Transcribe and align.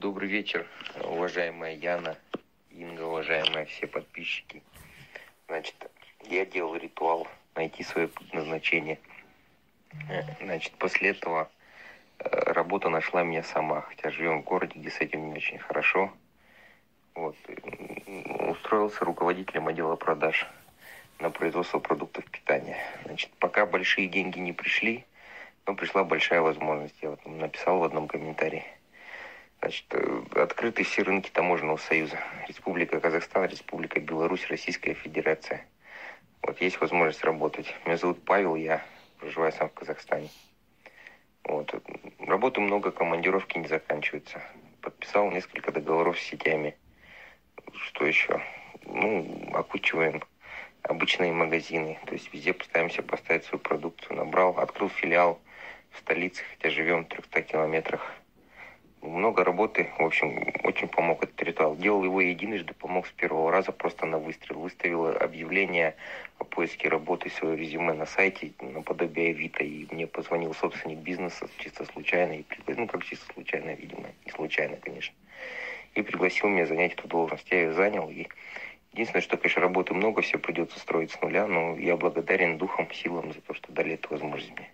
Добрый 0.00 0.28
вечер, 0.28 0.64
уважаемая 1.02 1.74
Яна, 1.74 2.16
Инга, 2.70 3.02
уважаемые 3.02 3.66
все 3.66 3.88
подписчики. 3.88 4.62
Значит, 5.48 5.74
я 6.22 6.46
делал 6.46 6.76
ритуал 6.76 7.26
найти 7.56 7.82
свое 7.82 8.06
предназначение. 8.06 9.00
Э, 10.08 10.22
значит, 10.40 10.72
после 10.74 11.10
этого 11.10 11.50
э, 12.20 12.28
работа 12.52 12.90
нашла 12.90 13.24
меня 13.24 13.42
сама, 13.42 13.80
хотя 13.80 14.12
живем 14.12 14.42
в 14.42 14.44
городе, 14.44 14.78
где 14.78 14.88
с 14.88 15.00
этим 15.00 15.30
не 15.30 15.34
очень 15.34 15.58
хорошо. 15.58 16.12
Вот. 17.16 17.34
Устроился 18.50 19.04
руководителем 19.04 19.66
отдела 19.66 19.96
продаж 19.96 20.46
на 21.18 21.30
производство 21.30 21.80
продуктов 21.80 22.24
питания. 22.26 22.78
Значит, 23.04 23.30
пока 23.40 23.66
большие 23.66 24.06
деньги 24.06 24.38
не 24.38 24.52
пришли, 24.52 25.04
но 25.66 25.74
пришла 25.74 26.04
большая 26.04 26.40
возможность. 26.40 26.94
Я 27.02 27.10
вот 27.10 27.26
написал 27.26 27.78
в 27.80 27.82
одном 27.82 28.06
комментарии. 28.06 28.64
Значит, 29.60 29.86
э, 29.90 30.22
открыты 30.36 30.84
все 30.84 31.02
рынки 31.02 31.30
таможенного 31.30 31.78
союза. 31.78 32.18
Республика 32.46 33.00
Казахстан, 33.00 33.46
Республика 33.46 33.98
Беларусь, 33.98 34.46
Российская 34.48 34.94
Федерация. 34.94 35.66
Вот 36.42 36.60
есть 36.60 36.80
возможность 36.80 37.24
работать. 37.24 37.74
Меня 37.84 37.96
зовут 37.96 38.24
Павел, 38.24 38.54
я 38.54 38.84
проживаю 39.18 39.52
сам 39.52 39.68
в 39.68 39.74
Казахстане. 39.74 40.30
Вот. 41.42 41.74
Работы 42.20 42.60
много, 42.60 42.92
командировки 42.92 43.58
не 43.58 43.66
заканчиваются. 43.66 44.40
Подписал 44.80 45.30
несколько 45.32 45.72
договоров 45.72 46.18
с 46.18 46.22
сетями. 46.22 46.76
Что 47.74 48.06
еще? 48.06 48.40
Ну, 48.84 49.50
окучиваем 49.54 50.22
обычные 50.82 51.32
магазины. 51.32 51.98
То 52.06 52.12
есть 52.12 52.32
везде 52.32 52.52
пытаемся 52.52 53.02
поставить 53.02 53.44
свою 53.44 53.60
продукцию. 53.60 54.16
Набрал, 54.18 54.56
открыл 54.58 54.88
филиал 54.88 55.40
в 55.90 55.98
столице, 55.98 56.44
хотя 56.52 56.70
живем 56.70 57.04
в 57.04 57.08
300 57.08 57.42
километрах 57.42 58.14
много 59.02 59.44
работы. 59.44 59.90
В 59.98 60.02
общем, 60.02 60.52
очень 60.64 60.88
помог 60.88 61.22
этот 61.22 61.42
ритуал. 61.42 61.76
Делал 61.76 62.04
его 62.04 62.20
единожды, 62.20 62.74
помог 62.74 63.06
с 63.06 63.10
первого 63.10 63.50
раза 63.50 63.72
просто 63.72 64.06
на 64.06 64.18
выстрел. 64.18 64.60
Выставил 64.60 65.06
объявление 65.06 65.96
о 66.38 66.44
поиске 66.44 66.88
работы, 66.88 67.30
свое 67.30 67.56
резюме 67.56 67.92
на 67.92 68.06
сайте, 68.06 68.52
наподобие 68.60 69.30
Авито. 69.30 69.64
И 69.64 69.86
мне 69.90 70.06
позвонил 70.06 70.54
собственник 70.54 70.98
бизнеса 70.98 71.48
чисто 71.58 71.84
случайно. 71.86 72.32
И 72.32 72.44
ну, 72.66 72.86
как 72.86 73.04
чисто 73.04 73.32
случайно, 73.32 73.70
видимо. 73.74 74.08
Не 74.24 74.32
случайно, 74.32 74.76
конечно. 74.76 75.14
И 75.94 76.02
пригласил 76.02 76.48
меня 76.48 76.66
занять 76.66 76.94
эту 76.94 77.08
должность. 77.08 77.50
Я 77.50 77.62
ее 77.62 77.72
занял. 77.72 78.08
И 78.10 78.26
единственное, 78.92 79.22
что, 79.22 79.36
конечно, 79.36 79.62
работы 79.62 79.94
много, 79.94 80.22
все 80.22 80.38
придется 80.38 80.78
строить 80.78 81.12
с 81.12 81.20
нуля. 81.20 81.46
Но 81.46 81.76
я 81.76 81.96
благодарен 81.96 82.58
духом, 82.58 82.92
силам 82.92 83.32
за 83.32 83.40
то, 83.40 83.54
что 83.54 83.72
дали 83.72 83.94
эту 83.94 84.10
возможность 84.10 84.52
мне. 84.56 84.70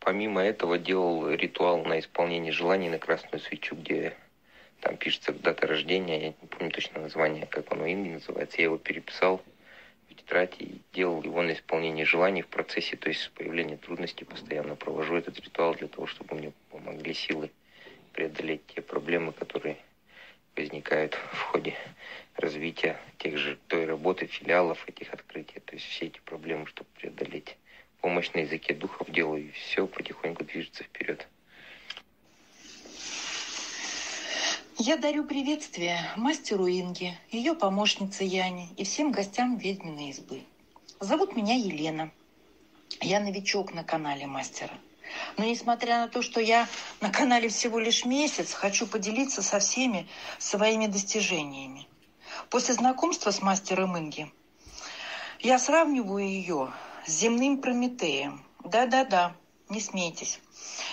Помимо 0.00 0.42
этого 0.42 0.78
делал 0.78 1.30
ритуал 1.30 1.84
на 1.84 2.00
исполнение 2.00 2.52
желаний 2.52 2.88
на 2.88 2.98
красную 2.98 3.38
свечу, 3.40 3.76
где 3.76 4.16
там 4.80 4.96
пишется 4.96 5.32
дата 5.32 5.66
рождения, 5.66 6.20
я 6.20 6.26
не 6.28 6.46
помню 6.48 6.72
точно 6.72 7.02
название, 7.02 7.46
как 7.46 7.70
оно 7.70 7.84
именно 7.84 8.14
называется. 8.14 8.56
Я 8.58 8.64
его 8.64 8.78
переписал 8.78 9.42
в 10.08 10.14
тетрадь 10.14 10.56
и 10.58 10.80
делал 10.94 11.22
его 11.22 11.42
на 11.42 11.52
исполнение 11.52 12.06
желаний 12.06 12.40
в 12.40 12.46
процессе, 12.46 12.96
то 12.96 13.08
есть 13.08 13.30
появления 13.32 13.76
трудностей 13.76 14.24
постоянно 14.24 14.74
провожу 14.74 15.16
этот 15.16 15.38
ритуал 15.38 15.74
для 15.74 15.88
того, 15.88 16.06
чтобы 16.06 16.34
мне 16.34 16.52
помогли 16.70 17.12
силы 17.12 17.50
преодолеть 18.14 18.66
те 18.74 18.80
проблемы, 18.80 19.32
которые 19.32 19.76
возникают 20.56 21.14
в 21.14 21.42
ходе 21.42 21.74
развития 22.36 22.98
тех 23.18 23.36
же 23.36 23.58
той 23.68 23.84
работы, 23.84 24.26
филиалов, 24.26 24.88
этих 24.88 25.12
открытий. 25.12 25.60
То 25.60 25.74
есть 25.74 25.84
все 25.86 26.06
эти 26.06 26.20
проблемы, 26.20 26.66
чтобы 26.66 26.88
преодолеть 26.98 27.56
помощь 28.00 28.30
на 28.32 28.40
языке 28.40 28.74
духов 28.74 29.10
делаю, 29.10 29.48
и 29.48 29.52
все 29.52 29.86
потихоньку 29.86 30.44
движется 30.44 30.84
вперед. 30.84 31.26
Я 34.76 34.96
дарю 34.96 35.24
приветствие 35.24 35.98
мастеру 36.16 36.66
Инге, 36.66 37.18
ее 37.30 37.54
помощнице 37.54 38.24
Яне 38.24 38.68
и 38.78 38.84
всем 38.84 39.12
гостям 39.12 39.58
ведьминой 39.58 40.08
избы. 40.08 40.42
Зовут 41.00 41.36
меня 41.36 41.54
Елена. 41.54 42.10
Я 43.02 43.20
новичок 43.20 43.74
на 43.74 43.84
канале 43.84 44.26
мастера. 44.26 44.72
Но 45.36 45.44
несмотря 45.44 45.98
на 45.98 46.08
то, 46.08 46.22
что 46.22 46.40
я 46.40 46.66
на 47.00 47.10
канале 47.10 47.48
всего 47.48 47.78
лишь 47.78 48.04
месяц, 48.04 48.54
хочу 48.54 48.86
поделиться 48.86 49.42
со 49.42 49.58
всеми 49.58 50.08
своими 50.38 50.86
достижениями. 50.86 51.86
После 52.48 52.74
знакомства 52.74 53.32
с 53.32 53.42
мастером 53.42 53.98
Инги 53.98 54.32
я 55.40 55.58
сравниваю 55.58 56.26
ее 56.26 56.72
с 57.06 57.12
земным 57.12 57.60
Прометеем. 57.60 58.44
Да-да-да, 58.64 59.34
не 59.68 59.80
смейтесь. 59.80 60.40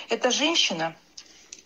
Эта 0.10 0.32
женщина 0.32 0.96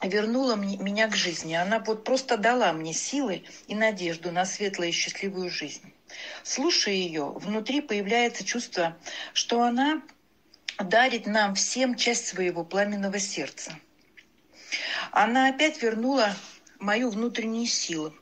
вернула 0.02 0.56
мне, 0.56 0.78
меня 0.78 1.08
к 1.08 1.16
жизни. 1.16 1.54
Она 1.54 1.80
вот 1.80 2.04
просто 2.04 2.38
дала 2.38 2.74
мне 2.74 2.94
силы 2.94 3.44
и 3.68 3.76
надежду 3.76 4.32
на 4.32 4.46
светлую 4.46 4.90
и 4.90 4.94
счастливую 4.94 5.50
жизнь. 5.50 5.94
Слушая 6.44 6.96
ее, 6.96 7.26
внутри 7.26 7.82
появляется 7.82 8.44
чувство, 8.44 8.98
что 9.34 9.62
она 9.62 10.02
дарит 10.80 11.28
нам 11.28 11.56
всем 11.56 11.96
часть 11.96 12.28
своего 12.28 12.64
пламенного 12.64 13.20
сердца. 13.20 13.78
Она 15.12 15.50
опять 15.50 15.82
вернула 15.82 16.36
мою 16.80 17.10
внутреннюю 17.10 17.68
силу. 17.68 18.14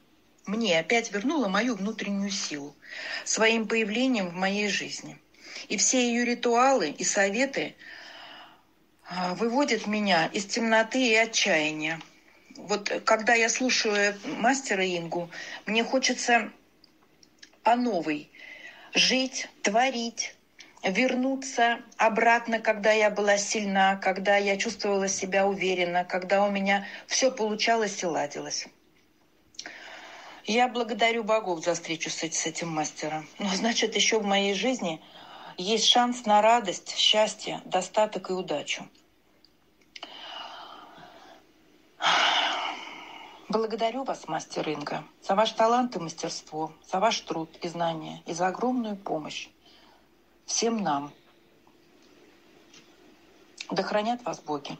Мне 0.46 0.79
опять 0.79 1.12
вернула 1.12 1.47
мою 1.47 1.75
внутреннюю 1.75 2.31
силу 2.31 2.75
своим 3.24 3.68
появлением 3.68 4.29
в 4.29 4.34
моей 4.34 4.68
жизни– 4.68 5.18
и 5.69 5.78
все 5.78 6.06
ее 6.06 6.25
ритуалы 6.25 6.90
и 6.90 7.03
советы 7.03 7.75
а, 9.07 9.35
выводят 9.35 9.88
меня 9.88 10.25
из 10.34 10.46
темноты 10.46 11.12
и 11.12 11.16
отчаяния. 11.16 12.02
Вот 12.57 12.91
когда 13.06 13.35
я 13.35 13.47
слушаю 13.47 14.16
мастера 14.25 14.85
Ингу, 14.85 15.29
мне 15.66 15.84
хочется 15.84 16.52
по 17.63 17.75
новой 17.75 18.29
жить, 18.94 19.47
творить, 19.62 20.35
вернуться 20.84 21.79
обратно, 21.97 22.59
когда 22.59 22.91
я 22.91 23.12
была 23.12 23.38
сильна, 23.38 23.96
когда 23.97 24.38
я 24.38 24.58
чувствовала 24.58 25.08
себя 25.08 25.47
уверенно, 25.47 26.03
когда 26.03 26.44
у 26.44 26.50
меня 26.50 26.88
все 27.06 27.31
получалось 27.31 28.02
и 28.02 28.08
ладилось. 28.08 28.68
Я 30.46 30.68
благодарю 30.68 31.24
богов 31.24 31.63
за 31.63 31.75
встречу 31.75 32.09
с 32.09 32.24
этим 32.24 32.69
мастером. 32.69 33.29
Но 33.38 33.50
значит, 33.50 33.96
еще 33.96 34.19
в 34.19 34.25
моей 34.25 34.56
жизни– 34.56 35.00
есть 35.62 35.88
шанс 35.88 36.25
на 36.25 36.42
радость, 36.42 36.96
счастье, 36.96 37.62
достаток 37.66 38.30
и 38.30 38.34
удачу. 38.34 38.88
Благодарю 43.50 44.06
вас, 44.06 44.28
мастер 44.28 44.70
Инга, 44.70 45.03
за 45.22 45.36
ваш 45.36 45.52
талант 45.52 45.97
и 45.97 46.00
мастерство, 46.00 46.72
за 46.90 47.00
ваш 47.00 47.20
труд 47.22 47.50
и 47.62 47.68
знания 47.68 48.24
и 48.25 48.34
за 48.34 48.47
огромную 48.47 48.96
помощь 48.96 49.50
всем 50.46 50.81
нам. 50.81 51.12
Да 53.70 53.84
хранят 53.84 54.24
вас 54.24 54.40
боги. 54.40 54.78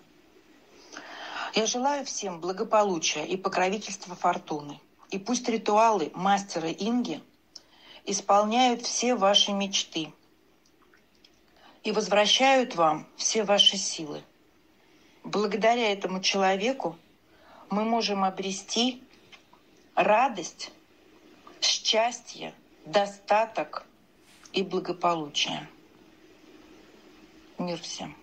Я 1.56 1.66
желаю 1.66 2.06
всем 2.06 2.40
благополучия 2.40 3.26
и 3.26 3.36
покровительства 3.36 4.16
фортуны. 4.16 4.80
И 5.10 5.20
пусть 5.20 5.50
ритуалы 5.50 6.12
мастера 6.14 6.72
Инги 6.72 7.22
исполняют 8.06 8.84
все 8.84 9.16
ваши 9.16 9.52
мечты– 9.52 10.14
и 11.84 11.92
возвращают 11.92 12.76
вам 12.76 13.08
все 13.16 13.44
ваши 13.44 13.78
силы. 13.78 14.24
Благодаря 15.24 15.92
этому 15.92 16.22
человеку 16.22 16.98
мы 17.70 17.84
можем 17.84 18.24
обрести 18.24 19.04
радость, 19.96 20.72
счастье, 21.62 22.54
достаток 22.86 23.86
и 24.54 24.64
благополучие. 24.64 25.68
Мир 27.58 27.80
всем. 27.80 28.16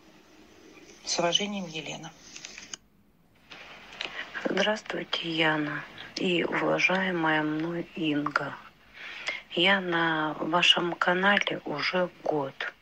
С 1.04 1.18
уважением, 1.18 1.66
Елена. 1.66 2.10
Здравствуйте, 4.44 5.30
Яна 5.30 5.84
и 6.16 6.44
уважаемая 6.44 7.42
мной 7.42 7.88
Инга. 7.94 8.56
Я 9.52 9.80
на 9.80 10.34
вашем 10.34 10.94
канале 10.94 11.60
уже 11.64 12.10
год– 12.22 12.54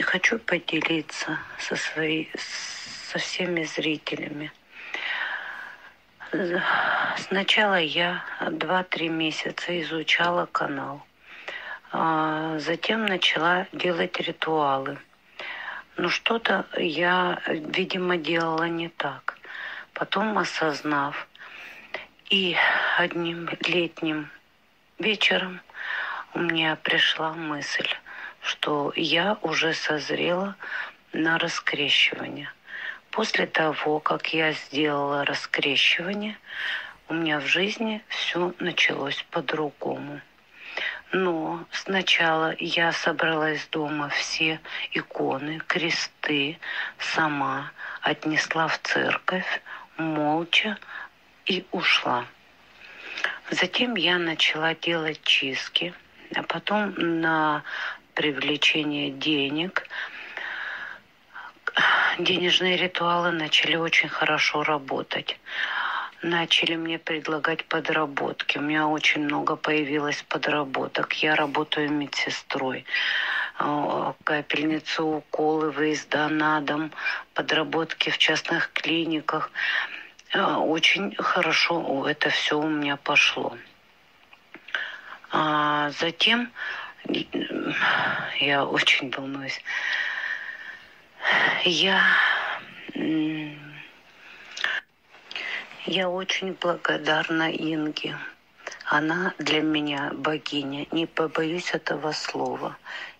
хочу 0.00 0.38
поделиться 0.38 1.38
со, 1.58 1.76
своей, 1.76 2.30
со 3.10 3.18
всеми 3.18 3.64
зрителями. 3.64 4.52
Сначала 7.16 7.78
я 7.78 8.24
2-3 8.40 9.08
месяца 9.08 9.80
изучала 9.82 10.46
канал. 10.46 11.06
А 11.92 12.58
затем 12.58 13.06
начала 13.06 13.68
делать 13.72 14.18
ритуалы. 14.20 14.98
Но 15.96 16.08
что-то 16.08 16.66
я, 16.76 17.40
видимо, 17.46 18.16
делала 18.16 18.64
не 18.64 18.88
так. 18.88 19.38
Потом 19.92 20.36
осознав, 20.38 21.28
и 22.30 22.56
одним 22.98 23.48
летним 23.64 24.28
вечером 24.98 25.60
у 26.32 26.40
меня 26.40 26.74
пришла 26.82 27.32
мысль, 27.32 27.88
что 28.44 28.92
я 28.94 29.38
уже 29.40 29.72
созрела 29.72 30.54
на 31.14 31.38
раскрещивание. 31.38 32.50
После 33.10 33.46
того, 33.46 34.00
как 34.00 34.34
я 34.34 34.52
сделала 34.52 35.24
раскрещивание, 35.24 36.36
у 37.08 37.14
меня 37.14 37.40
в 37.40 37.46
жизни 37.46 38.02
все 38.08 38.52
началось 38.58 39.24
по-другому. 39.30 40.20
Но 41.12 41.64
сначала 41.70 42.54
я 42.58 42.92
собрала 42.92 43.52
из 43.52 43.66
дома 43.68 44.10
все 44.10 44.60
иконы, 44.92 45.60
кресты, 45.66 46.58
сама 46.98 47.70
отнесла 48.02 48.68
в 48.68 48.78
церковь, 48.80 49.62
молча 49.96 50.76
и 51.46 51.64
ушла. 51.70 52.26
Затем 53.50 53.94
я 53.94 54.18
начала 54.18 54.74
делать 54.74 55.22
чистки, 55.22 55.94
а 56.34 56.42
потом 56.42 56.94
на 56.96 57.62
привлечение 58.14 59.10
денег 59.10 59.86
денежные 62.18 62.76
ритуалы 62.76 63.32
начали 63.32 63.76
очень 63.76 64.08
хорошо 64.08 64.62
работать 64.62 65.38
начали 66.24 66.76
мне 66.76 66.98
предлагать 66.98 67.64
подработки. 67.66 68.58
У 68.58 68.62
меня 68.62 68.88
очень 68.88 69.24
много 69.24 69.56
появилось 69.56 70.24
подработок. 70.28 71.12
Я 71.22 71.36
работаю 71.36 71.90
медсестрой. 71.90 72.84
А, 73.58 74.14
капельницу, 74.24 75.06
уколы, 75.06 75.70
выезда 75.70 76.28
на 76.28 76.60
дом, 76.60 76.90
подработки 77.34 78.10
в 78.10 78.18
частных 78.18 78.72
клиниках. 78.72 79.50
А, 80.32 80.58
очень 80.58 81.14
хорошо 81.16 82.06
это 82.08 82.30
все 82.30 82.58
у 82.58 82.68
меня 82.68 82.96
пошло. 82.96 83.56
А 85.30 85.90
затем 85.90 86.50
я 88.40 88.64
очень 88.64 89.10
волнуюсь. 89.10 89.60
Я 91.64 92.02
я 95.86 96.08
очень 96.08 96.54
благодарна 96.54 97.50
Инге. 97.50 98.16
Она 98.86 99.34
для 99.38 99.60
меня 99.60 100.12
богиня, 100.14 100.86
не 100.92 101.06
побоюсь 101.06 101.72
этого 101.72 102.12
слова. 102.12 102.76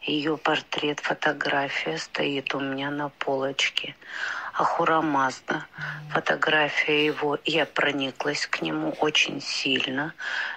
Ее 0.06 0.36
портрет, 0.36 1.00
фотография 1.00 1.96
стоит 1.96 2.54
у 2.54 2.60
меня 2.60 2.90
на 2.90 3.08
полочке. 3.08 3.96
Ахура 4.52 5.00
Мазда, 5.00 5.64
фотография 6.10 7.06
его, 7.06 7.38
я 7.46 7.64
прониклась 7.64 8.46
к 8.46 8.60
нему 8.60 8.90
очень 9.00 9.40
сильно. 9.40 10.12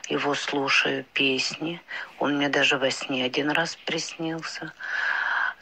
Его 0.09 0.35
слушаю 0.35 1.05
песни. 1.13 1.81
Он 2.19 2.35
мне 2.35 2.49
даже 2.49 2.77
во 2.77 2.91
сне 2.91 3.23
один 3.23 3.49
раз 3.49 3.77
приснился. 3.77 4.73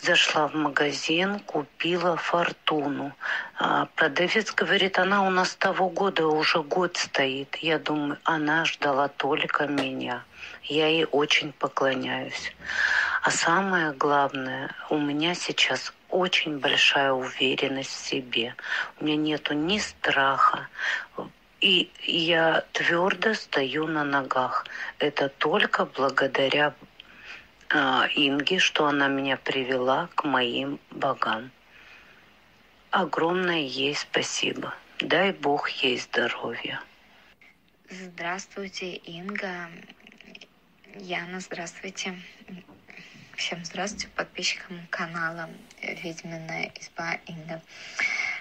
Зашла 0.05 0.47
в 0.47 0.53
магазин, 0.53 1.39
купила 1.39 2.15
фортуну. 2.15 3.11
А 3.57 3.87
продавец 3.95 4.53
говорит, 4.53 4.99
она 4.99 5.25
у 5.25 5.31
нас 5.31 5.55
того 5.55 5.89
года 5.89 6.27
уже 6.27 6.61
год 6.61 6.95
стоит. 6.95 7.55
Я 7.55 7.79
думаю, 7.79 8.19
она 8.23 8.65
ждала 8.65 9.07
только 9.07 9.65
меня. 9.65 10.23
Я 10.61 10.85
ей 10.85 11.05
очень 11.05 11.53
поклоняюсь. 11.53 12.53
А 13.23 13.31
самое 13.31 13.93
главное, 13.93 14.75
у 14.91 14.99
меня 14.99 15.33
сейчас 15.33 15.91
очень 16.09 16.59
большая 16.59 17.11
уверенность 17.11 17.89
в 17.89 18.05
себе. 18.05 18.55
У 18.99 19.05
меня 19.05 19.17
нету 19.17 19.55
ни 19.55 19.79
страха, 19.79 20.67
и 21.61 21.89
я 22.03 22.63
твердо 22.73 23.33
стою 23.33 23.87
на 23.87 24.03
ногах. 24.03 24.67
Это 24.99 25.29
только 25.29 25.87
благодаря 25.87 26.75
а, 27.69 28.07
Инге, 28.15 28.59
что 28.59 28.85
она 28.85 29.07
меня 29.07 29.37
привела 29.37 30.07
к 30.15 30.23
моим 30.23 30.79
богам. 30.91 31.51
Огромное 32.91 33.61
ей 33.61 33.95
спасибо. 33.95 34.73
Дай 34.99 35.33
Бог 35.33 35.69
ей 35.69 35.97
здоровья. 35.97 36.81
Здравствуйте, 37.89 38.95
Инга. 38.95 39.69
Яна, 40.95 41.39
здравствуйте. 41.39 42.15
Всем 43.35 43.65
здравствуйте 43.65 44.07
подписчикам 44.15 44.79
канала 44.89 45.49
«Ведьминая 45.81 46.71
изба 46.79 47.19
Инга». 47.25 47.61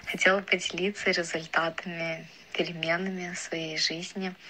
Хотела 0.05 0.39
поделиться 0.39 1.11
результатами, 1.11 2.25
переменами 2.53 3.33
своей 3.33 3.77
жизни– 3.77 4.33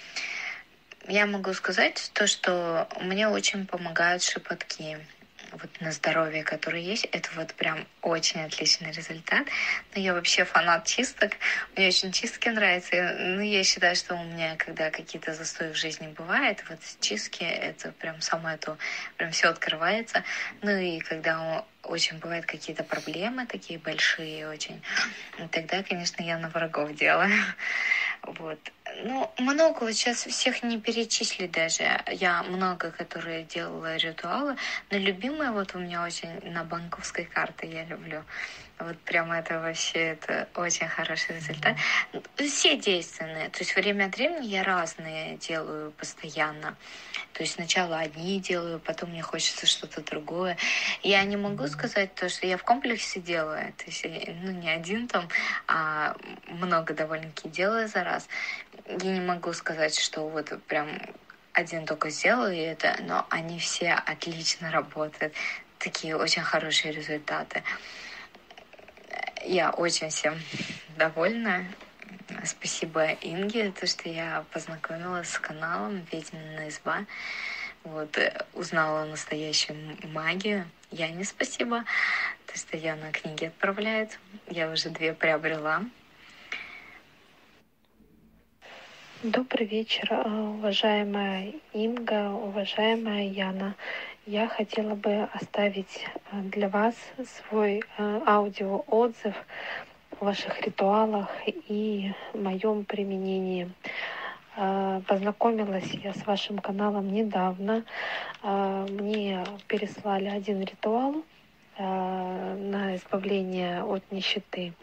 я 1.08 1.26
могу 1.26 1.54
сказать 1.54 2.12
то, 2.14 2.28
что 2.28 2.88
мне 3.02 3.28
очень 3.28 3.66
помогают 3.66 4.24
шепотки 4.24 4.98
вот 5.52 5.70
на 5.80 5.92
здоровье, 5.92 6.44
которые 6.44 6.84
есть, 6.84 7.06
это 7.06 7.30
вот 7.36 7.54
прям 7.54 7.88
очень 8.02 8.42
отличный 8.42 8.92
результат. 8.92 9.48
Но 9.94 10.02
я 10.02 10.14
вообще 10.14 10.44
фанат 10.44 10.86
чисток. 10.86 11.34
Мне 11.76 11.88
очень 11.88 12.12
чистки 12.12 12.50
нравятся. 12.50 13.16
Ну, 13.20 13.42
я 13.42 13.64
считаю, 13.64 13.96
что 13.96 14.16
у 14.16 14.24
меня, 14.24 14.56
когда 14.58 14.90
какие-то 14.90 15.34
застои 15.34 15.72
в 15.72 15.76
жизни 15.76 16.08
бывают, 16.08 16.64
вот 16.70 16.80
чистки, 17.00 17.44
это 17.44 17.92
прям 17.94 18.22
самое 18.22 18.58
то, 18.58 18.78
прям 19.18 19.32
все 19.32 19.50
открывается. 19.50 20.24
Ну 20.62 20.72
и 20.72 21.00
когда 21.00 21.66
очень 21.84 22.18
бывают 22.18 22.46
какие-то 22.46 22.84
проблемы 22.84 23.46
такие 23.46 23.80
большие 23.80 24.50
очень, 24.50 24.82
тогда, 25.52 25.84
конечно, 25.84 26.22
я 26.24 26.38
на 26.38 26.50
врагов 26.50 26.94
делаю. 26.96 27.32
Вот. 28.40 28.60
Ну, 29.04 29.32
много 29.40 29.80
вот 29.82 29.94
сейчас 29.94 30.26
всех 30.26 30.64
не 30.64 30.80
перечислить 30.80 31.52
даже. 31.52 32.02
Я 32.12 32.44
много, 32.44 32.92
которые 32.92 33.44
делала 33.44 33.98
ритуалы, 33.98 34.56
но 34.90 34.98
любимая 34.98 35.52
вот 35.52 35.76
у 35.76 35.80
меня 35.80 36.04
очень 36.04 36.40
на 36.52 36.64
банковской 36.64 37.26
карте 37.26 37.68
я 37.68 37.84
люблю. 37.86 38.24
Вот 38.78 38.98
прямо 39.00 39.38
это 39.38 39.60
вообще 39.60 40.00
это 40.00 40.50
очень 40.56 40.88
хороший 40.88 41.36
результат. 41.36 41.78
Все 42.36 42.76
действенные. 42.76 43.50
То 43.50 43.60
есть 43.60 43.74
время 43.76 44.06
от 44.06 44.18
времени 44.18 44.48
я 44.48 44.64
разные 44.64 45.38
делаю 45.38 45.92
постоянно. 45.92 46.76
То 47.34 47.44
есть 47.44 47.54
сначала 47.54 48.00
одни 48.00 48.40
делаю, 48.40 48.80
потом 48.80 49.12
мне 49.12 49.22
хочется 49.22 49.66
что-то 49.66 50.02
другое. 50.02 50.58
Я 51.04 51.24
не 51.24 51.38
могу 51.38 51.68
сказать 51.68 52.16
то, 52.16 52.28
что 52.28 52.48
я 52.48 52.58
в 52.58 52.64
комплексе 52.64 53.22
делаю. 53.22 53.74
То 53.78 53.86
есть 53.86 54.06
ну, 54.44 54.52
не 54.52 54.70
один 54.70 55.08
там, 55.08 55.30
а 55.68 56.16
много 56.48 56.94
довольно-таки 56.94 57.48
делаю 57.50 57.88
за 57.88 58.04
раз. 58.04 58.28
Я 58.88 59.14
не 59.14 59.22
могу 59.22 59.54
сказать, 59.54 59.98
что 59.98 60.28
вот 60.28 60.52
прям 60.68 60.90
один 61.54 61.86
только 61.86 62.10
сделал 62.10 62.48
и 62.48 62.58
это, 62.58 62.98
но 63.04 63.26
они 63.30 63.58
все 63.60 63.94
отлично 63.94 64.70
работают. 64.70 65.34
Такие 65.80 66.18
очень 66.18 66.42
хорошие 66.42 66.92
результаты. 66.94 67.64
Я 69.48 69.70
очень 69.70 70.10
всем 70.10 70.34
довольна. 70.98 71.66
Спасибо 72.44 73.12
Инге, 73.22 73.72
то, 73.72 73.86
что 73.86 74.10
я 74.10 74.44
познакомилась 74.52 75.30
с 75.30 75.38
каналом 75.38 76.04
«Ведьмина 76.12 76.68
изба». 76.68 77.06
Вот, 77.84 78.18
э, 78.18 78.44
узнала 78.54 79.06
настоящую 79.06 79.78
магию. 80.12 80.66
Я 80.90 81.10
не 81.10 81.24
спасибо, 81.24 81.84
то, 82.48 82.58
что 82.58 82.76
я 82.76 82.96
на 82.96 83.12
книги 83.12 83.46
отправляет. 83.46 84.18
Я 84.50 84.72
уже 84.72 84.90
две 84.90 85.14
приобрела. 85.14 85.84
Добрый 89.22 89.68
вечер, 89.68 90.08
э, 90.12 90.28
уважаемая 90.28 91.54
Инга, 91.74 92.32
уважаемая 92.32 93.30
Яна. 93.30 93.76
Я 94.28 94.48
хотела 94.48 94.96
бы 94.96 95.30
оставить 95.34 96.04
э, 96.32 96.42
для 96.42 96.68
вас 96.68 96.96
свой 97.28 97.84
э, 98.00 98.22
аудиоотзыв 98.26 99.36
о 100.20 100.26
ваших 100.26 100.62
ритуалах 100.62 101.30
и 101.46 102.12
моем 102.34 102.86
применении. 102.86 103.70
Э, 104.58 105.00
познакомилась 105.08 105.92
я 106.04 106.12
с 106.12 106.26
вашим 106.26 106.58
каналом 106.58 107.14
недавно. 107.14 107.84
Мне 108.42 109.44
переслали 109.68 110.28
один 110.28 110.62
ритуал 110.62 111.24
на 111.78 112.96
избавление 112.96 113.84
от 113.84 114.04
нищеты. 114.12 114.74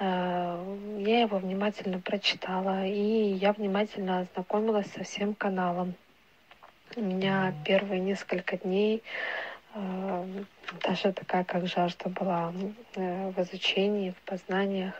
Я 0.00 1.20
его 1.20 1.38
внимательно 1.38 2.00
прочитала, 2.00 2.86
и 2.86 3.34
я 3.34 3.52
внимательно 3.52 4.20
ознакомилась 4.20 4.86
со 4.92 5.02
всем 5.04 5.34
каналом. 5.34 5.94
У 6.94 7.00
меня 7.00 7.54
первые 7.64 8.00
несколько 8.00 8.58
дней 8.58 9.02
э, 9.74 10.26
даже 10.86 11.14
такая 11.14 11.42
как 11.42 11.66
жажда 11.66 12.10
была 12.10 12.52
э, 12.96 13.30
в 13.30 13.40
изучении, 13.40 14.10
в 14.10 14.28
познаниях. 14.28 14.92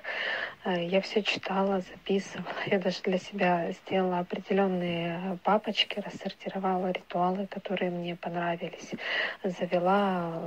Э, 0.64 0.82
я 0.82 1.02
все 1.02 1.22
читала, 1.22 1.80
записывала. 1.80 2.48
Я 2.64 2.78
даже 2.78 3.02
для 3.02 3.18
себя 3.18 3.72
сделала 3.72 4.20
определенные 4.20 5.38
папочки, 5.44 6.00
рассортировала 6.00 6.92
ритуалы, 6.92 7.46
которые 7.46 7.90
мне 7.90 8.16
понравились. 8.16 8.92
Завела 9.44 10.40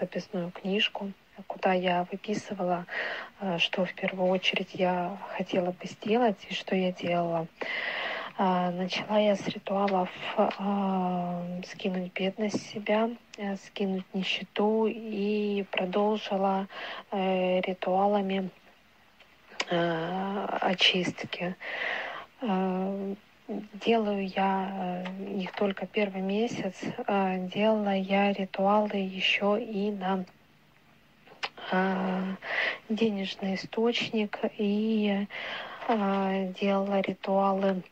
записную 0.00 0.50
книжку, 0.50 1.12
куда 1.46 1.74
я 1.74 2.08
выписывала, 2.10 2.86
что 3.58 3.84
в 3.84 3.94
первую 3.94 4.30
очередь 4.30 4.70
я 4.74 5.16
хотела 5.36 5.70
бы 5.70 5.86
сделать 5.86 6.38
и 6.50 6.54
что 6.54 6.74
я 6.74 6.90
делала. 6.90 7.46
А, 8.40 8.70
начала 8.70 9.18
я 9.18 9.34
с 9.34 9.48
ритуалов 9.48 10.08
а, 10.36 11.42
скинуть 11.66 12.12
бедность 12.12 12.70
себя, 12.70 13.10
э, 13.36 13.56
скинуть 13.56 14.04
нищету 14.14 14.86
и 14.86 15.64
продолжила 15.72 16.68
э, 17.10 17.60
ритуалами 17.62 18.50
э, 19.68 20.46
очистки. 20.60 21.56
Делаю 23.50 24.28
я 24.28 25.04
их 25.36 25.50
только 25.56 25.86
первый 25.86 26.22
месяц, 26.22 26.80
делала 27.52 27.96
я 27.96 28.32
ритуалы 28.32 28.98
еще 28.98 29.60
и 29.60 29.90
на 29.90 30.24
денежный 32.88 33.56
источник 33.56 34.38
и 34.58 35.26
делала 35.88 37.00
ритуалы 37.00 37.82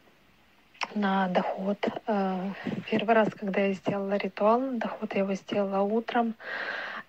на 0.95 1.29
доход. 1.29 1.79
Э, 2.07 2.51
первый 2.91 3.15
раз, 3.15 3.29
когда 3.31 3.61
я 3.63 3.73
сделала 3.73 4.17
ритуал 4.17 4.61
на 4.61 4.79
доход, 4.79 5.15
я 5.15 5.21
его 5.21 5.35
сделала 5.35 5.83
утром. 5.83 6.35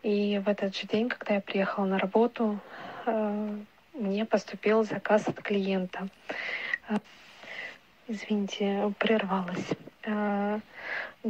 И 0.04 0.42
в 0.44 0.48
этот 0.50 0.76
же 0.76 0.88
день, 0.88 1.10
когда 1.10 1.36
я 1.36 1.42
приехала 1.42 1.86
на 1.86 1.98
работу, 2.00 2.60
э, 3.06 3.58
мне 3.94 4.26
поступил 4.26 4.84
заказ 4.84 5.28
от 5.28 5.42
клиента. 5.42 6.08
Э, 6.90 6.98
извините, 8.08 8.94
прервалась 8.98 9.68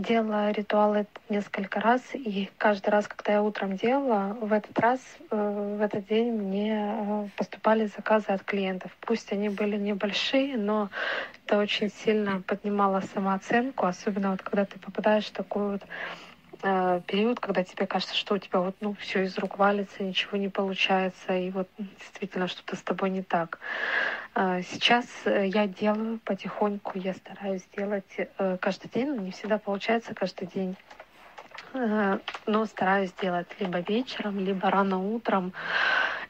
делала 0.02 0.52
ритуалы 0.52 1.08
несколько 1.30 1.80
раз, 1.80 2.02
и 2.14 2.50
каждый 2.58 2.90
раз, 2.90 3.08
когда 3.08 3.34
я 3.34 3.44
утром 3.44 3.76
делала, 3.76 4.38
в 4.40 4.54
этот 4.54 4.78
раз, 4.80 5.00
э, 5.32 5.76
в 5.80 5.82
этот 5.82 6.08
день 6.08 6.32
мне 6.32 6.96
э, 6.98 7.28
поступали 7.36 7.86
заказы 7.88 8.28
от 8.28 8.44
клиентов. 8.44 8.92
Пусть 9.02 9.32
они 9.32 9.50
были 9.50 9.78
небольшие, 9.78 10.58
но 10.58 10.90
это 11.46 11.58
очень 11.58 11.90
сильно 11.90 12.42
поднимало 12.46 13.02
самооценку, 13.14 13.86
особенно 13.86 14.32
вот 14.32 14.42
когда 14.42 14.66
ты 14.66 14.80
попадаешь 14.80 15.26
в 15.26 15.32
такой 15.32 15.72
вот 15.72 15.82
э, 16.64 17.02
период, 17.06 17.40
когда 17.40 17.64
тебе 17.64 17.86
кажется, 17.86 18.16
что 18.16 18.36
у 18.36 18.38
тебя 18.38 18.60
вот 18.60 18.76
ну 18.82 18.96
все 19.00 19.24
из 19.24 19.38
рук 19.38 19.58
валится, 19.58 20.04
ничего 20.04 20.38
не 20.38 20.50
получается, 20.50 21.34
и 21.34 21.50
вот 21.52 21.68
действительно 21.78 22.48
что-то 22.48 22.76
с 22.76 22.82
тобой 22.82 23.10
не 23.10 23.24
так. 23.24 23.60
А, 24.34 24.62
сейчас 24.62 25.06
э, 25.26 25.48
я 25.48 25.68
делаю 25.68 26.20
потихоньку, 26.24 27.00
я 27.00 27.14
стараюсь 27.14 27.64
делать 27.76 28.06
э, 28.18 28.58
каждый 28.62 28.90
день, 28.90 29.08
но 29.08 29.22
не 29.22 29.32
всегда 29.32 29.58
получается 29.58 30.14
каждый 30.14 30.48
день. 30.48 30.76
Э, 31.74 32.20
но 32.46 32.66
стараюсь 32.66 33.14
делать 33.22 33.48
либо 33.60 33.80
вечером, 33.80 34.40
либо 34.40 34.70
рано 34.70 35.00
утром. 35.00 35.54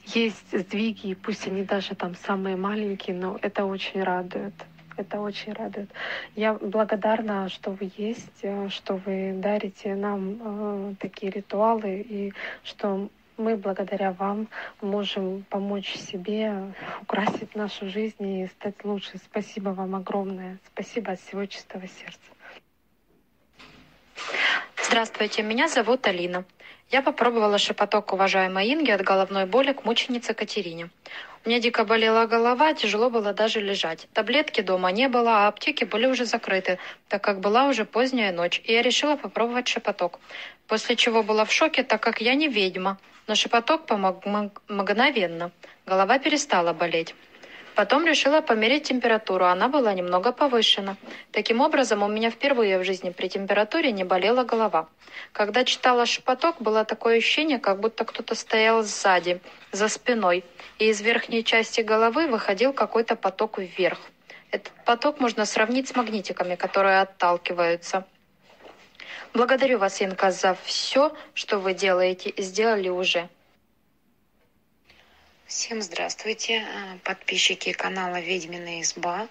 Есть 0.05 0.57
сдвиги, 0.57 1.13
пусть 1.15 1.47
они 1.47 1.63
даже 1.63 1.95
там 1.95 2.15
самые 2.15 2.55
маленькие, 2.55 3.15
но 3.15 3.37
это 3.41 3.65
очень 3.65 4.01
радует. 4.01 4.53
Это 4.97 5.21
очень 5.21 5.53
радует. 5.53 5.89
Я 6.35 6.55
благодарна, 6.55 7.49
что 7.49 7.71
вы 7.71 7.91
есть, 7.97 8.43
что 8.69 8.95
вы 8.95 9.33
дарите 9.35 9.95
нам 9.95 10.95
такие 10.97 11.31
ритуалы 11.31 12.01
и 12.01 12.33
что 12.63 13.09
мы 13.37 13.55
благодаря 13.55 14.11
вам 14.11 14.47
можем 14.81 15.45
помочь 15.49 15.93
себе 15.95 16.73
украсить 17.01 17.55
нашу 17.55 17.89
жизнь 17.89 18.27
и 18.27 18.47
стать 18.47 18.83
лучше. 18.83 19.19
Спасибо 19.23 19.69
вам 19.69 19.95
огромное. 19.95 20.57
Спасибо 20.73 21.11
от 21.11 21.19
всего 21.19 21.45
чистого 21.45 21.87
сердца. 21.87 22.19
Здравствуйте, 24.81 25.43
меня 25.43 25.67
зовут 25.67 26.07
Алина. 26.07 26.45
Я 26.89 27.01
попробовала 27.01 27.57
шепоток 27.57 28.13
уважаемой 28.13 28.73
Инги 28.73 28.91
от 28.91 29.01
головной 29.01 29.45
боли 29.45 29.73
к 29.73 29.83
мученице 29.85 30.33
Катерине. 30.33 30.89
Меня 31.47 31.61
дико 31.61 31.85
болела 31.85 32.25
голова, 32.25 32.73
тяжело 32.73 33.09
было 33.09 33.31
даже 33.31 33.61
лежать. 33.61 34.09
Таблетки 34.11 34.59
дома 34.59 34.91
не 34.91 35.07
было, 35.07 35.45
а 35.45 35.47
аптеки 35.47 35.85
были 35.85 36.05
уже 36.05 36.25
закрыты, 36.25 36.77
так 37.07 37.23
как 37.23 37.39
была 37.39 37.69
уже 37.69 37.85
поздняя 37.85 38.33
ночь, 38.33 38.61
и 38.65 38.73
я 38.73 38.81
решила 38.81 39.15
попробовать 39.15 39.69
шепоток. 39.69 40.19
После 40.67 40.97
чего 40.97 41.23
была 41.23 41.45
в 41.45 41.53
шоке, 41.53 41.83
так 41.83 42.03
как 42.03 42.19
я 42.19 42.35
не 42.35 42.49
ведьма, 42.49 42.97
но 43.27 43.35
шепоток 43.35 43.85
помог 43.85 44.25
мгновенно. 44.67 45.51
Голова 45.85 46.19
перестала 46.19 46.73
болеть. 46.73 47.15
Потом 47.77 48.07
решила 48.07 48.41
померить 48.41 48.85
температуру, 48.87 49.45
она 49.45 49.67
была 49.67 49.93
немного 49.93 50.31
повышена. 50.31 50.97
Таким 51.31 51.61
образом, 51.61 52.01
у 52.01 52.07
меня 52.07 52.31
впервые 52.31 52.79
в 52.79 52.83
жизни 52.83 53.11
при 53.11 53.27
температуре 53.27 53.91
не 53.91 54.03
болела 54.03 54.43
голова. 54.43 54.89
Когда 55.31 55.63
читала 55.63 56.07
шепоток, 56.07 56.59
было 56.59 56.85
такое 56.85 57.19
ощущение, 57.19 57.59
как 57.59 57.79
будто 57.79 58.03
кто-то 58.03 58.33
стоял 58.33 58.81
сзади, 58.81 59.41
за 59.71 59.89
спиной, 59.89 60.43
и 60.79 60.89
из 60.89 61.01
верхней 61.01 61.43
части 61.43 61.81
головы 61.81 62.25
выходил 62.25 62.73
какой-то 62.73 63.15
поток 63.15 63.59
вверх. 63.59 63.99
Этот 64.49 64.73
поток 64.83 65.19
можно 65.19 65.45
сравнить 65.45 65.87
с 65.87 65.95
магнитиками, 65.95 66.55
которые 66.55 67.01
отталкиваются. 67.01 68.07
Благодарю 69.35 69.77
вас, 69.77 70.01
Инка, 70.01 70.31
за 70.31 70.57
все, 70.63 71.15
что 71.35 71.59
вы 71.59 71.75
делаете 71.75 72.31
и 72.31 72.41
сделали 72.41 72.89
уже. 72.89 73.29
Всем 75.47 75.81
здравствуйте, 75.81 76.57
а, 76.59 76.97
подписчики 77.05 77.71
канала 77.71 78.19
«Ведьмина 78.19 78.81
изба», 78.81 79.29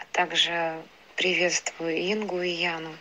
а 0.00 0.04
также 0.10 0.82
приветствую 1.14 1.96
Ингу 2.12 2.42
и 2.42 2.50
Яну, 2.50 2.92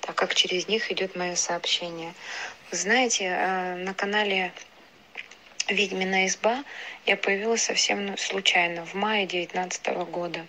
так 0.00 0.14
как 0.14 0.34
через 0.34 0.68
них 0.68 0.90
идет 0.90 1.16
мое 1.16 1.34
сообщение. 1.34 2.14
Вы 2.70 2.78
знаете, 2.78 3.28
а, 3.28 3.76
на 3.76 3.92
канале 3.92 4.54
«Ведьмина 5.68 6.26
изба» 6.26 6.64
я 7.04 7.18
появилась 7.18 7.64
совсем 7.64 8.16
случайно, 8.16 8.86
в 8.86 8.94
мае 8.94 9.26
2019 9.26 10.06
года. 10.06 10.46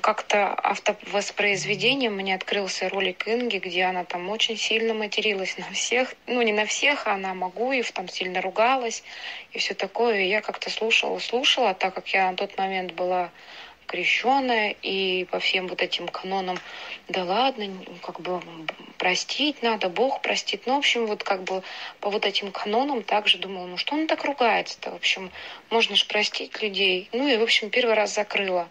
Как-то 0.00 0.54
автовоспроизведением 0.54 2.14
мне 2.14 2.34
открылся 2.34 2.88
ролик 2.88 3.28
Инги, 3.28 3.58
где 3.58 3.84
она 3.84 4.04
там 4.04 4.30
очень 4.30 4.56
сильно 4.56 4.94
материлась 4.94 5.58
на 5.58 5.70
всех, 5.72 6.14
ну 6.26 6.40
не 6.40 6.54
на 6.54 6.64
всех, 6.64 7.06
а 7.06 7.18
на 7.18 7.34
Магуев, 7.34 7.92
там 7.92 8.08
сильно 8.08 8.40
ругалась 8.40 9.02
и 9.52 9.58
все 9.58 9.74
такое. 9.74 10.20
И 10.20 10.28
я 10.28 10.40
как-то 10.40 10.70
слушала, 10.70 11.18
слушала, 11.18 11.74
так 11.74 11.92
как 11.92 12.08
я 12.14 12.30
на 12.30 12.36
тот 12.38 12.56
момент 12.56 12.92
была 12.92 13.30
крещенная 13.86 14.74
и 14.80 15.24
по 15.24 15.38
всем 15.38 15.66
вот 15.66 15.82
этим 15.82 16.08
канонам, 16.08 16.58
да 17.08 17.24
ладно, 17.24 17.66
как 18.02 18.20
бы 18.20 18.40
простить 18.96 19.62
надо, 19.62 19.90
Бог 19.90 20.22
простит. 20.22 20.62
Ну, 20.64 20.76
в 20.76 20.78
общем, 20.78 21.06
вот 21.06 21.24
как 21.24 21.42
бы 21.44 21.62
по 22.00 22.08
вот 22.08 22.24
этим 22.24 22.52
канонам 22.52 23.02
также 23.02 23.36
думала, 23.36 23.66
ну 23.66 23.76
что 23.76 23.94
он 23.94 24.06
так 24.06 24.24
ругается-то, 24.24 24.92
в 24.92 24.94
общем, 24.94 25.30
можно 25.68 25.94
же 25.94 26.06
простить 26.06 26.62
людей. 26.62 27.10
Ну 27.12 27.28
и, 27.28 27.36
в 27.36 27.42
общем, 27.42 27.68
первый 27.68 27.94
раз 27.94 28.14
закрыла. 28.14 28.68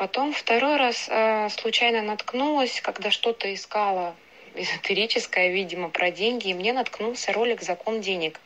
Потом 0.00 0.32
второй 0.32 0.78
раз 0.78 1.08
э, 1.10 1.50
случайно 1.50 2.00
наткнулась, 2.00 2.80
когда 2.80 3.10
что-то 3.10 3.52
искала 3.52 4.16
эзотерическое, 4.54 5.50
видимо, 5.50 5.90
про 5.90 6.10
деньги, 6.10 6.48
и 6.48 6.54
мне 6.54 6.72
наткнулся 6.72 7.34
ролик 7.34 7.60
«Закон 7.60 8.00
денег». 8.00 8.40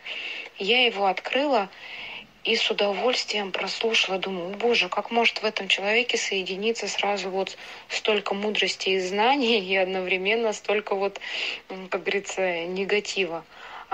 Я 0.59 0.85
его 0.85 1.07
открыла 1.07 1.71
и 2.43 2.57
с 2.57 2.69
удовольствием 2.73 3.53
прослушала. 3.53 4.19
Думаю, 4.19 4.57
боже, 4.57 4.89
как 4.89 5.13
может 5.13 5.43
в 5.43 5.45
этом 5.45 5.69
человеке 5.69 6.19
соединиться 6.19 6.89
сразу 6.89 7.31
вот 7.31 7.57
столько 7.89 8.35
мудрости 8.35 8.89
и 8.89 8.99
знаний 8.99 9.61
и 9.61 9.77
одновременно 9.77 10.53
столько 10.53 10.97
вот, 10.97 11.21
как 11.89 12.03
говорится, 12.03 12.65
негатива. 12.65 13.45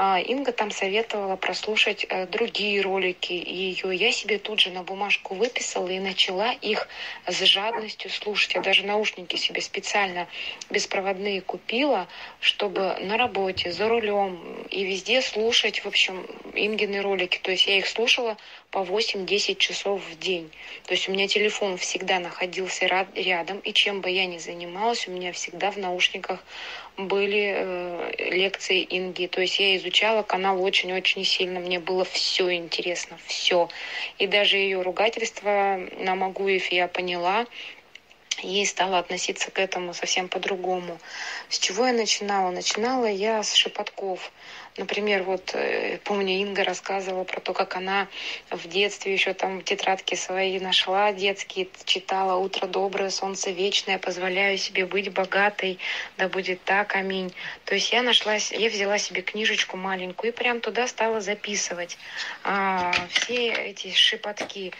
А, 0.02 0.18
Инга 0.18 0.52
там 0.52 0.70
советовала 0.70 1.36
прослушать 1.36 2.06
э, 2.08 2.26
другие 2.26 2.80
ролики 2.80 3.34
ее. 3.34 3.94
Я 3.94 4.12
себе 4.12 4.38
тут 4.38 4.58
же 4.58 4.70
на 4.70 4.82
бумажку 4.82 5.34
выписала 5.34 5.88
и 5.88 5.98
начала 5.98 6.52
их 6.52 6.88
с 7.26 7.38
жадностью 7.44 8.10
слушать. 8.10 8.54
Я 8.54 8.62
даже 8.62 8.86
наушники 8.86 9.36
себе 9.36 9.60
специально 9.60 10.26
беспроводные 10.70 11.42
купила, 11.42 12.08
чтобы 12.40 12.96
на 13.00 13.18
работе, 13.18 13.72
за 13.72 13.90
рулем 13.90 14.64
и 14.70 14.84
везде 14.84 15.20
слушать, 15.20 15.84
в 15.84 15.86
общем, 15.86 16.26
Ингины 16.54 17.02
ролики. 17.02 17.38
То 17.42 17.50
есть 17.50 17.66
я 17.66 17.76
их 17.76 17.86
слушала 17.86 18.38
по 18.70 18.78
8-10 18.78 19.56
часов 19.56 20.00
в 20.10 20.18
день. 20.18 20.50
То 20.86 20.94
есть 20.94 21.10
у 21.10 21.12
меня 21.12 21.28
телефон 21.28 21.76
всегда 21.76 22.20
находился 22.20 22.86
рядом, 22.86 23.58
и 23.58 23.74
чем 23.74 24.00
бы 24.00 24.08
я 24.08 24.24
ни 24.24 24.38
занималась, 24.38 25.06
у 25.06 25.10
меня 25.10 25.32
всегда 25.32 25.70
в 25.70 25.76
наушниках 25.76 26.42
были 27.08 27.54
э, 27.56 28.30
лекции 28.30 28.86
Инги. 28.88 29.26
То 29.26 29.40
есть 29.40 29.58
я 29.58 29.76
изучала 29.76 30.22
канал 30.22 30.62
очень-очень 30.62 31.24
сильно. 31.24 31.60
Мне 31.60 31.78
было 31.78 32.04
все 32.04 32.52
интересно, 32.54 33.18
все. 33.26 33.68
И 34.18 34.26
даже 34.26 34.56
ее 34.56 34.82
ругательство 34.82 35.80
на 35.98 36.14
Магуев 36.14 36.66
я 36.68 36.88
поняла 36.88 37.46
и 38.42 38.64
стала 38.64 38.98
относиться 38.98 39.50
к 39.50 39.58
этому 39.58 39.94
совсем 39.94 40.28
по-другому. 40.28 40.98
С 41.48 41.58
чего 41.58 41.86
я 41.86 41.92
начинала? 41.92 42.50
Начинала 42.50 43.06
я 43.06 43.42
с 43.42 43.54
шепотков. 43.54 44.32
Например, 44.80 45.24
вот 45.24 45.50
э, 45.52 45.98
помню, 46.04 46.40
Инга 46.40 46.64
рассказывала 46.64 47.24
про 47.24 47.38
то, 47.38 47.52
как 47.52 47.76
она 47.76 48.08
в 48.50 48.66
детстве 48.66 49.12
еще 49.12 49.34
там 49.34 49.60
тетрадки 49.60 50.14
свои 50.14 50.58
нашла 50.58 51.12
детские, 51.12 51.68
читала 51.84 52.36
«Утро 52.36 52.66
доброе, 52.66 53.10
солнце 53.10 53.50
вечное, 53.50 53.98
позволяю 53.98 54.56
себе 54.56 54.86
быть 54.86 55.12
богатой, 55.12 55.78
да 56.16 56.28
будет 56.28 56.64
так, 56.64 56.96
аминь». 56.96 57.30
То 57.66 57.74
есть 57.74 57.92
я 57.92 58.02
нашла, 58.02 58.36
я 58.36 58.70
взяла 58.70 58.96
себе 58.96 59.20
книжечку 59.20 59.76
маленькую 59.76 60.32
и 60.32 60.34
прям 60.34 60.62
туда 60.62 60.88
стала 60.88 61.20
записывать 61.20 61.98
а, 62.42 62.90
все 63.10 63.52
эти 63.52 63.92
шепотки. 63.92 64.72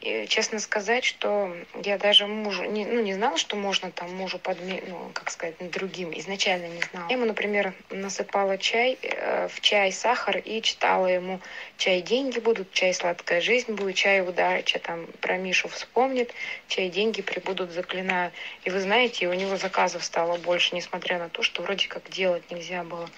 И, 0.00 0.26
честно 0.28 0.60
сказать, 0.60 1.04
что 1.04 1.52
я 1.82 1.98
даже 1.98 2.28
мужу, 2.28 2.64
не, 2.64 2.86
ну, 2.86 3.00
не 3.00 3.14
знала, 3.14 3.36
что 3.36 3.56
можно 3.56 3.90
там 3.90 4.14
мужу 4.14 4.38
подме, 4.38 4.80
ну, 4.86 5.10
как 5.12 5.30
сказать, 5.30 5.56
другим, 5.72 6.12
изначально 6.16 6.66
не 6.68 6.80
знала. 6.82 7.06
Я 7.08 7.16
ему, 7.16 7.26
например, 7.26 7.74
насыпала 7.90 8.58
чай, 8.58 8.96
э, 9.02 9.48
в 9.48 9.60
чай 9.60 9.90
сахар 9.90 10.38
и 10.38 10.62
читала 10.62 11.06
ему 11.06 11.40
чай 11.78 12.00
деньги 12.00 12.38
будут, 12.38 12.70
чай 12.70 12.94
сладкая 12.94 13.40
жизнь 13.40 13.72
будет, 13.72 13.96
чай 13.96 14.20
удача, 14.20 14.78
там 14.78 15.06
про 15.20 15.36
Мишу 15.36 15.66
вспомнит, 15.66 16.32
чай 16.68 16.90
деньги 16.90 17.20
прибудут, 17.20 17.72
заклинаю. 17.72 18.30
И 18.62 18.70
вы 18.70 18.80
знаете, 18.80 19.26
у 19.26 19.34
него 19.34 19.56
заказов 19.56 20.04
стало 20.04 20.36
больше, 20.38 20.76
несмотря 20.76 21.18
на 21.18 21.28
то, 21.28 21.42
что 21.42 21.62
вроде 21.62 21.88
как 21.88 22.08
делать 22.08 22.48
нельзя 22.50 22.84
было 22.84 23.08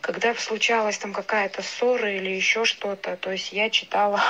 когда 0.00 0.34
случалась 0.34 0.98
там 0.98 1.12
какая-то 1.12 1.62
ссора 1.62 2.12
или 2.12 2.28
еще 2.28 2.64
что-то, 2.64 3.16
то 3.16 3.30
есть 3.30 3.52
я 3.52 3.70
читала 3.70 4.20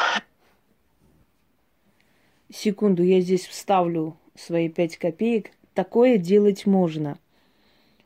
секунду, 2.52 3.02
я 3.02 3.20
здесь 3.20 3.46
вставлю 3.46 4.16
свои 4.34 4.68
пять 4.68 4.96
копеек. 4.96 5.50
Такое 5.74 6.18
делать 6.18 6.66
можно. 6.66 7.18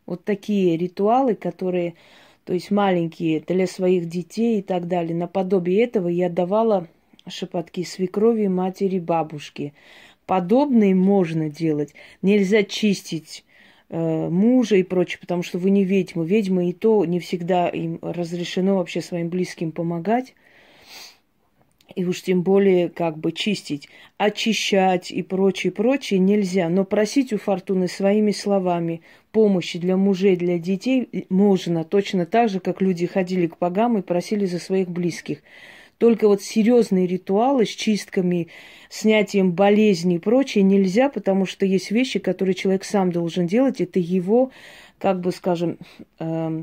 Вот 0.06 0.24
такие 0.24 0.76
ритуалы, 0.76 1.34
которые, 1.34 1.94
то 2.44 2.52
есть 2.52 2.70
маленькие 2.70 3.40
для 3.40 3.66
своих 3.66 4.08
детей 4.08 4.60
и 4.60 4.62
так 4.62 4.86
далее. 4.86 5.16
Наподобие 5.16 5.82
этого 5.82 6.08
я 6.08 6.28
давала 6.28 6.86
шепотки 7.28 7.82
свекрови, 7.82 8.46
матери, 8.46 9.00
бабушки. 9.00 9.74
Подобные 10.26 10.94
можно 10.94 11.50
делать. 11.50 11.94
Нельзя 12.22 12.62
чистить 12.62 13.44
э, 13.88 14.28
мужа 14.28 14.76
и 14.76 14.82
прочее, 14.82 15.18
потому 15.20 15.42
что 15.42 15.58
вы 15.58 15.70
не 15.70 15.84
ведьмы. 15.84 16.26
Ведьмы 16.26 16.70
и 16.70 16.72
то 16.72 17.04
не 17.04 17.18
всегда 17.18 17.68
им 17.68 17.98
разрешено 18.00 18.76
вообще 18.76 19.00
своим 19.00 19.28
близким 19.28 19.72
помогать 19.72 20.34
и 21.96 22.04
уж 22.04 22.22
тем 22.22 22.42
более 22.42 22.90
как 22.90 23.16
бы 23.16 23.32
чистить, 23.32 23.88
очищать 24.18 25.10
и 25.10 25.22
прочее, 25.22 25.72
прочее 25.72 26.20
нельзя. 26.20 26.68
Но 26.68 26.84
просить 26.84 27.32
у 27.32 27.38
Фортуны 27.38 27.88
своими 27.88 28.32
словами 28.32 29.00
помощи 29.32 29.78
для 29.78 29.96
мужей, 29.96 30.36
для 30.36 30.58
детей 30.58 31.08
можно, 31.30 31.84
точно 31.84 32.26
так 32.26 32.50
же, 32.50 32.60
как 32.60 32.82
люди 32.82 33.06
ходили 33.06 33.46
к 33.46 33.58
богам 33.58 33.96
и 33.96 34.02
просили 34.02 34.44
за 34.44 34.58
своих 34.58 34.90
близких. 34.90 35.38
Только 35.96 36.28
вот 36.28 36.42
серьезные 36.42 37.06
ритуалы 37.06 37.64
с 37.64 37.70
чистками, 37.70 38.48
снятием 38.90 39.52
болезней 39.52 40.16
и 40.16 40.20
прочее 40.20 40.64
нельзя, 40.64 41.08
потому 41.08 41.46
что 41.46 41.64
есть 41.64 41.90
вещи, 41.90 42.18
которые 42.18 42.54
человек 42.54 42.84
сам 42.84 43.10
должен 43.10 43.46
делать. 43.46 43.80
Это 43.80 43.98
его, 43.98 44.50
как 44.98 45.20
бы 45.20 45.32
скажем, 45.32 45.78
э, 46.18 46.62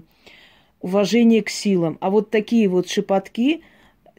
уважение 0.80 1.42
к 1.42 1.50
силам. 1.50 1.98
А 2.02 2.12
вот 2.12 2.30
такие 2.30 2.68
вот 2.68 2.88
шепотки– 2.88 3.64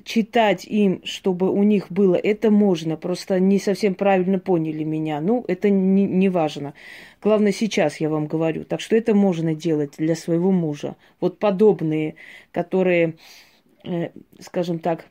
читать 0.03 0.65
им, 0.65 1.01
чтобы 1.05 1.51
у 1.51 1.63
них 1.63 1.91
было, 1.91 2.15
это 2.15 2.51
можно. 2.51 2.97
Просто 2.97 3.39
не 3.39 3.59
совсем 3.59 3.95
правильно 3.95 4.39
поняли 4.39 4.85
меня. 4.85 5.21
Ну, 5.21 5.45
это 5.47 5.71
не, 5.71 6.05
не 6.05 6.29
важно. 6.29 6.75
Главное, 7.23 7.53
сейчас 7.53 7.99
я 7.99 8.09
вам 8.09 8.27
говорю. 8.27 8.65
Так 8.65 8.81
что 8.81 8.97
это 8.97 9.15
можно 9.15 9.55
делать 9.55 9.93
для 9.99 10.15
своего 10.15 10.51
мужа. 10.51 10.97
Вот 11.21 11.39
подобные, 11.39 12.17
которые, 12.53 13.15
э, 13.85 14.11
скажем 14.41 14.79
так, 14.79 15.07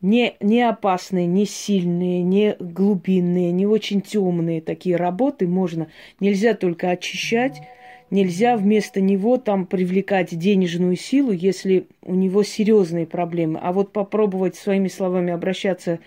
не, 0.00 0.36
не 0.40 0.62
опасные, 0.62 1.26
не 1.26 1.44
сильные, 1.44 2.22
не 2.22 2.56
глубинные, 2.60 3.50
не 3.50 3.66
очень 3.66 4.00
темные 4.00 4.60
такие 4.60 4.96
работы 4.96 5.48
можно. 5.48 5.88
Нельзя 6.20 6.54
только 6.54 6.90
очищать 6.90 7.60
Нельзя 8.10 8.56
вместо 8.56 9.00
него 9.00 9.36
там 9.36 9.66
привлекать 9.66 10.36
денежную 10.36 10.96
силу, 10.96 11.30
если 11.30 11.86
у 12.02 12.14
него 12.14 12.42
серьезные 12.42 13.06
проблемы. 13.06 13.60
А 13.62 13.72
вот 13.72 13.92
попробовать 13.92 14.56
своими 14.56 14.88
словами 14.88 15.32
обращаться 15.32 15.98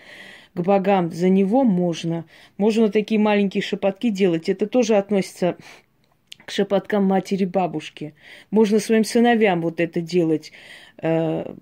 к 0.55 0.61
богам 0.61 1.11
за 1.11 1.29
него 1.29 1.63
можно. 1.63 2.25
Можно 2.57 2.89
такие 2.89 3.19
маленькие 3.19 3.61
шепотки 3.61 4.09
делать. 4.09 4.49
Это 4.49 4.65
тоже 4.65 4.95
относится 4.97 5.57
к 6.45 6.51
шепоткам 6.51 7.05
матери 7.05 7.45
бабушки. 7.45 8.15
Можно 8.49 8.79
своим 8.79 9.03
сыновьям 9.03 9.61
вот 9.61 9.79
это 9.79 10.01
делать. 10.01 10.51
Э, 11.01 11.53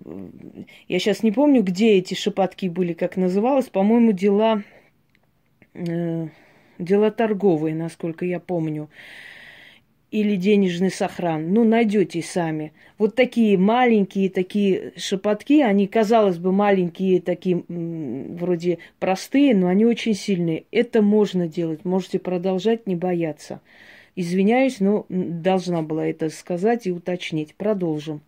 я 0.88 0.98
сейчас 0.98 1.22
не 1.22 1.32
помню, 1.32 1.62
где 1.62 1.98
эти 1.98 2.14
шепотки 2.14 2.66
были, 2.66 2.94
как 2.94 3.16
называлось. 3.16 3.66
По-моему, 3.66 4.12
дела, 4.12 4.62
э, 5.74 6.28
дела 6.78 7.10
торговые, 7.10 7.74
насколько 7.74 8.24
я 8.24 8.40
помню 8.40 8.88
или 10.10 10.36
денежный 10.36 10.90
сохран. 10.90 11.52
Ну, 11.52 11.64
найдете 11.64 12.22
сами. 12.22 12.72
Вот 12.98 13.14
такие 13.14 13.56
маленькие 13.56 14.28
такие 14.30 14.92
шепотки, 14.96 15.60
они, 15.60 15.86
казалось 15.86 16.38
бы, 16.38 16.52
маленькие, 16.52 17.20
такие 17.20 17.64
вроде 17.68 18.78
простые, 18.98 19.54
но 19.54 19.68
они 19.68 19.84
очень 19.84 20.14
сильные. 20.14 20.64
Это 20.70 21.02
можно 21.02 21.46
делать. 21.46 21.84
Можете 21.84 22.18
продолжать, 22.18 22.86
не 22.86 22.96
бояться. 22.96 23.60
Извиняюсь, 24.16 24.80
но 24.80 25.06
должна 25.08 25.82
была 25.82 26.06
это 26.06 26.28
сказать 26.30 26.86
и 26.86 26.92
уточнить. 26.92 27.54
Продолжим 27.54 28.22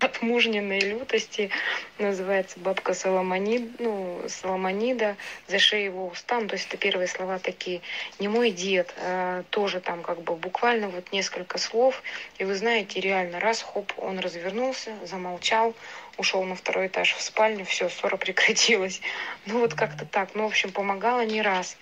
от 0.00 0.22
мужниной 0.22 0.80
лютости, 0.80 1.50
называется 1.98 2.58
бабка 2.60 2.94
Соломонид, 2.94 3.80
ну, 3.80 4.20
Соломонида, 4.28 5.16
зашей 5.48 5.84
его 5.84 6.08
устам, 6.08 6.48
то 6.48 6.54
есть 6.54 6.68
это 6.68 6.76
первые 6.76 7.08
слова 7.08 7.38
такие, 7.38 7.80
не 8.18 8.28
мой 8.28 8.50
дед, 8.50 8.94
а, 8.98 9.44
тоже 9.50 9.80
там 9.80 10.02
как 10.02 10.22
бы 10.22 10.36
буквально 10.36 10.88
вот 10.88 11.12
несколько 11.12 11.58
слов, 11.58 12.02
и 12.38 12.44
вы 12.44 12.54
знаете, 12.54 13.00
реально 13.00 13.40
раз, 13.40 13.62
хоп, 13.62 13.92
он 13.96 14.18
развернулся, 14.18 14.92
замолчал, 15.04 15.74
ушел 16.16 16.42
на 16.44 16.54
второй 16.54 16.88
этаж 16.88 17.14
в 17.14 17.22
спальню, 17.22 17.64
все, 17.64 17.88
ссора 17.88 18.16
прекратилась. 18.16 19.00
Ну 19.46 19.60
вот 19.60 19.74
как-то 19.74 20.04
так, 20.06 20.30
ну, 20.34 20.44
в 20.44 20.46
общем, 20.46 20.70
помогала 20.70 21.24
не 21.24 21.42
раз. 21.42 21.76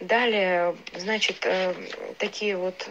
Далее, 0.00 0.74
значит, 0.94 1.38
э, 1.44 1.74
такие 2.18 2.56
вот 2.56 2.88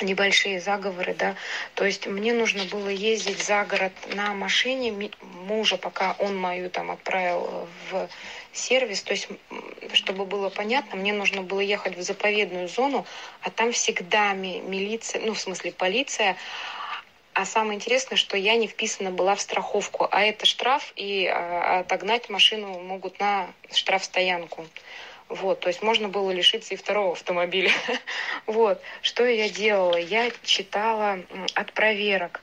небольшие 0.00 0.60
заговоры, 0.60 1.14
да, 1.14 1.36
то 1.74 1.84
есть 1.84 2.06
мне 2.06 2.32
нужно 2.32 2.64
было 2.64 2.88
ездить 2.88 3.42
за 3.42 3.64
город 3.64 3.92
на 4.14 4.34
машине 4.34 5.10
мужа, 5.22 5.76
пока 5.76 6.16
он 6.18 6.36
мою 6.36 6.70
там 6.70 6.90
отправил 6.90 7.68
в 7.90 8.08
сервис, 8.52 9.02
то 9.02 9.12
есть 9.12 9.28
чтобы 9.92 10.24
было 10.24 10.48
понятно, 10.48 10.96
мне 10.96 11.12
нужно 11.12 11.42
было 11.42 11.60
ехать 11.60 11.96
в 11.96 12.02
заповедную 12.02 12.68
зону, 12.68 13.06
а 13.42 13.50
там 13.50 13.72
всегда 13.72 14.32
милиция, 14.34 15.20
ну 15.22 15.34
в 15.34 15.40
смысле 15.40 15.72
полиция, 15.72 16.36
а 17.34 17.44
самое 17.44 17.74
интересное, 17.74 18.16
что 18.16 18.36
я 18.36 18.54
не 18.54 18.68
вписана 18.68 19.10
была 19.10 19.34
в 19.34 19.40
страховку, 19.40 20.08
а 20.10 20.22
это 20.22 20.46
штраф, 20.46 20.92
и 20.94 21.26
а, 21.26 21.80
отогнать 21.80 22.30
машину 22.30 22.78
могут 22.78 23.18
на 23.18 23.48
штрафстоянку. 23.72 24.64
Вот, 25.28 25.60
то 25.60 25.68
есть 25.68 25.82
можно 25.82 26.08
было 26.08 26.30
лишиться 26.30 26.74
и 26.74 26.76
второго 26.76 27.12
автомобиля. 27.12 27.70
вот, 28.46 28.80
что 29.02 29.24
я 29.24 29.48
делала? 29.48 29.96
Я 29.96 30.30
читала 30.42 31.18
от 31.54 31.72
проверок. 31.72 32.42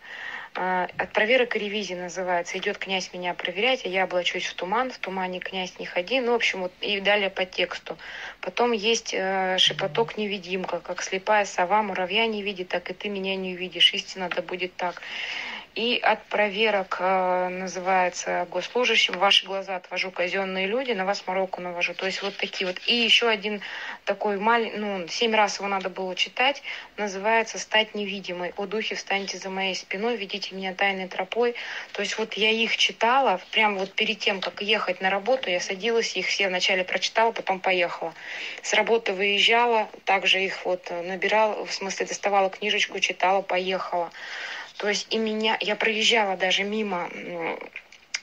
А, 0.54 0.89
от 0.98 1.13
проверок 1.13 1.56
и 1.56 1.60
ревизии 1.60 1.94
называется. 1.94 2.58
Идет 2.58 2.78
князь 2.78 3.13
меня 3.13 3.34
проверять, 3.34 3.86
а 3.86 3.89
я 3.89 4.04
облачусь 4.04 4.46
в 4.46 4.54
туман, 4.56 4.91
в 4.91 4.98
тумане 4.98 5.39
князь 5.39 5.80
не 5.80 5.86
ходи. 5.86 6.20
Ну, 6.20 6.34
в 6.34 6.36
общем, 6.36 6.62
вот 6.62 6.74
и 6.82 7.00
далее 7.00 7.30
по 7.30 7.46
тексту. 7.46 7.98
Потом 8.41 8.74
есть 8.74 9.13
э, 9.13 9.58
шепоток 9.60 10.17
невидимка, 10.17 10.80
как 10.80 11.04
слепая 11.04 11.46
сова 11.46 11.84
муравья 11.84 12.26
не 12.26 12.41
видит, 12.41 12.67
так 12.67 12.89
и 12.89 12.94
ты 12.94 13.08
меня 13.08 13.36
не 13.36 13.54
увидишь. 13.54 13.94
Истина 13.94 14.28
да 14.28 14.41
будет 14.41 14.76
так. 14.76 15.02
И 15.73 15.97
от 16.03 16.25
проверок 16.25 16.97
э, 16.99 17.47
называется 17.47 18.45
госслужащим. 18.51 19.17
Ваши 19.17 19.45
глаза 19.45 19.77
отвожу 19.77 20.12
казенные 20.12 20.67
люди, 20.67 20.91
на 20.91 21.05
вас 21.05 21.25
мороку 21.27 21.62
навожу. 21.62 21.93
То 21.93 22.05
есть 22.05 22.21
вот 22.21 22.36
такие 22.36 22.67
вот. 22.67 22.75
И 22.88 22.95
еще 22.95 23.29
один 23.29 23.62
такой 24.03 24.38
маленький, 24.38 24.77
ну, 24.77 25.07
семь 25.07 25.34
раз 25.34 25.60
его 25.60 25.69
надо 25.69 25.89
было 25.89 26.13
читать, 26.13 26.62
называется 26.97 27.57
«Стать 27.57 27.95
невидимой». 27.95 28.53
«О 28.57 28.65
духе, 28.65 28.95
встаньте 28.95 29.38
за 29.38 29.49
моей 29.49 29.73
спиной, 29.73 30.17
ведите 30.17 30.53
меня 30.55 30.73
тайной 30.73 31.07
тропой». 31.07 31.55
То 31.93 32.01
есть 32.01 32.17
вот 32.17 32.34
я 32.34 32.51
их 32.51 32.75
читала, 32.75 33.39
прямо 33.51 33.79
вот 33.79 33.93
перед 33.93 34.19
тем, 34.19 34.41
как 34.41 34.62
ехать 34.62 34.99
на 34.99 35.10
работу, 35.10 35.49
я 35.49 35.62
садилась, 35.62 36.17
их 36.17 36.27
все 36.27 36.49
вначале 36.49 36.84
прочитала, 36.84 37.31
потом 37.31 37.62
поехала. 37.62 38.13
С 38.62 38.73
работы 38.73 39.13
выезжала, 39.13 39.88
также 40.03 40.43
их 40.43 40.65
вот 40.65 40.91
набирала, 40.91 41.65
в 41.65 41.71
смысле 41.71 42.07
доставала 42.07 42.49
книжечку, 42.49 42.99
читала, 42.99 43.41
поехала. 43.41 44.12
То 44.82 44.89
есть 44.89 45.06
и 45.12 45.20
меня, 45.20 45.58
я 45.62 45.76
проезжала 45.76 46.36
даже 46.36 46.63
мимо 46.63 47.08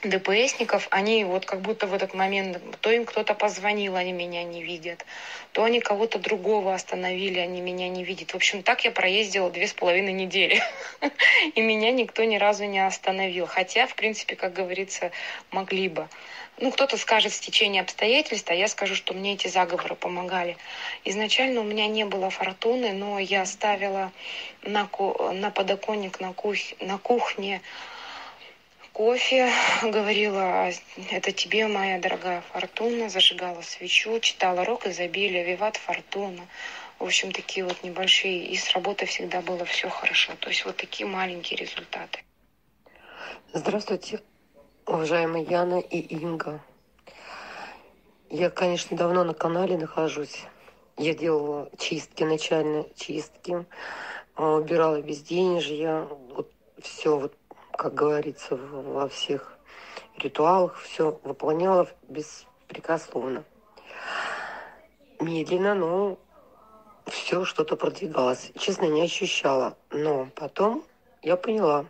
ДПСников, 0.03 0.89
они 0.91 1.23
вот 1.23 1.45
как 1.45 1.61
будто 1.61 1.87
в 1.87 1.93
этот 1.93 2.13
момент, 2.13 2.59
то 2.81 2.91
им 2.91 3.05
кто-то 3.05 3.33
позвонил, 3.33 3.95
они 3.95 4.11
меня 4.11 4.43
не 4.43 4.61
видят, 4.61 5.05
то 5.53 5.63
они 5.63 5.79
кого-то 5.79 6.19
другого 6.19 6.73
остановили, 6.73 7.39
они 7.39 7.61
меня 7.61 7.87
не 7.87 8.03
видят. 8.03 8.31
В 8.31 8.35
общем, 8.35 8.61
так 8.61 8.83
я 8.83 8.91
проездила 8.91 9.49
две 9.49 9.67
с 9.67 9.73
половиной 9.73 10.11
недели, 10.11 10.61
и 11.55 11.61
меня 11.61 11.93
никто 11.93 12.25
ни 12.25 12.35
разу 12.35 12.65
не 12.65 12.85
остановил. 12.85 13.45
Хотя, 13.45 13.87
в 13.87 13.95
принципе, 13.95 14.35
как 14.35 14.51
говорится, 14.51 15.11
могли 15.51 15.87
бы. 15.87 16.09
Ну, 16.61 16.71
кто-то 16.71 16.97
скажет 16.97 17.31
стечение 17.31 17.81
обстоятельств, 17.81 18.49
а 18.49 18.53
я 18.53 18.67
скажу, 18.67 18.93
что 18.93 19.13
мне 19.13 19.33
эти 19.33 19.47
заговоры 19.47 19.95
помогали. 19.95 20.57
Изначально 21.05 21.61
у 21.61 21.63
меня 21.63 21.87
не 21.87 22.03
было 22.03 22.29
фортуны, 22.29 22.91
но 22.91 23.17
я 23.17 23.45
ставила 23.45 24.11
на, 24.63 24.89
на 25.33 25.51
подоконник 25.51 26.19
на, 26.19 26.33
кух... 26.33 26.57
на 26.81 26.97
кухне 26.97 27.61
кофе, 28.91 29.49
говорила, 29.83 30.69
это 31.11 31.31
тебе, 31.31 31.67
моя 31.67 31.99
дорогая 31.99 32.41
фортуна, 32.51 33.07
зажигала 33.07 33.61
свечу, 33.61 34.19
читала 34.19 34.65
рок 34.65 34.85
изобилия, 34.85 35.45
виват 35.45 35.77
фортуна. 35.77 36.45
В 36.99 37.05
общем, 37.05 37.31
такие 37.31 37.65
вот 37.65 37.81
небольшие. 37.83 38.47
И 38.47 38.57
с 38.57 38.73
работы 38.73 39.05
всегда 39.05 39.39
было 39.39 39.63
все 39.63 39.87
хорошо. 39.87 40.33
То 40.41 40.49
есть 40.49 40.65
вот 40.65 40.75
такие 40.75 41.07
маленькие 41.07 41.57
результаты. 41.57 42.19
Здравствуйте, 43.53 44.19
уважаемая 44.99 45.45
Яна 45.45 45.79
и 45.79 45.99
Инга. 46.13 46.59
Я, 48.29 48.49
конечно, 48.49 48.97
давно 48.97 49.23
на 49.23 49.33
канале 49.33 49.77
нахожусь. 49.77 50.43
Я 50.97 51.13
делала 51.13 51.69
чистки, 51.77 52.23
начальные 52.23 52.85
чистки, 52.97 53.65
а, 54.35 54.55
убирала 54.55 55.01
безденежье, 55.01 56.05
вот 56.35 56.51
все 56.81 57.17
вот 57.17 57.33
как 57.71 57.93
говорится, 57.93 58.57
во 58.57 59.07
всех 59.07 59.57
ритуалах, 60.17 60.77
все 60.79 61.17
выполняла 61.23 61.87
беспрекословно. 62.09 63.45
Медленно, 65.21 65.75
но 65.75 66.17
все 67.05 67.45
что-то 67.45 67.77
продвигалось. 67.77 68.51
Честно, 68.59 68.83
не 68.83 69.01
ощущала. 69.01 69.77
Но 69.91 70.27
потом 70.35 70.83
я 71.21 71.37
поняла, 71.37 71.85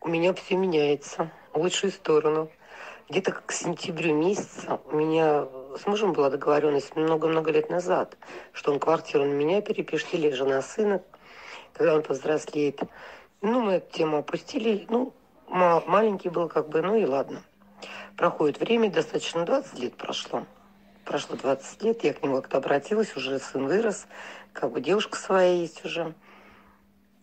у 0.00 0.08
меня 0.08 0.32
все 0.32 0.56
меняется 0.56 1.30
в 1.52 1.58
лучшую 1.58 1.92
сторону. 1.92 2.50
Где-то 3.08 3.32
к 3.32 3.50
сентябрю 3.50 4.14
месяца 4.14 4.80
у 4.86 4.96
меня 4.96 5.46
с 5.76 5.86
мужем 5.86 6.12
была 6.12 6.30
договоренность 6.30 6.94
много-много 6.94 7.50
лет 7.50 7.68
назад, 7.68 8.16
что 8.52 8.72
он 8.72 8.78
квартиру 8.78 9.24
на 9.24 9.32
меня 9.32 9.60
перепишет 9.60 10.14
или 10.14 10.30
жена 10.30 10.62
сына, 10.62 11.02
когда 11.72 11.96
он 11.96 12.02
повзрослеет. 12.02 12.80
Ну, 13.40 13.60
мы 13.60 13.72
эту 13.74 13.90
тему 13.96 14.18
опустили. 14.18 14.86
Ну, 14.88 15.12
маленький 15.48 16.28
был 16.28 16.48
как 16.48 16.68
бы, 16.68 16.82
ну 16.82 16.94
и 16.94 17.04
ладно. 17.04 17.42
Проходит 18.16 18.60
время, 18.60 18.90
достаточно 18.90 19.44
20 19.44 19.78
лет 19.78 19.96
прошло. 19.96 20.46
Прошло 21.04 21.34
20 21.34 21.82
лет, 21.82 22.04
я 22.04 22.12
к 22.14 22.22
нему 22.22 22.36
как-то 22.36 22.58
обратилась, 22.58 23.16
уже 23.16 23.40
сын 23.40 23.66
вырос, 23.66 24.06
как 24.52 24.70
бы 24.70 24.80
девушка 24.80 25.18
своя 25.18 25.54
есть 25.54 25.84
уже. 25.84 26.14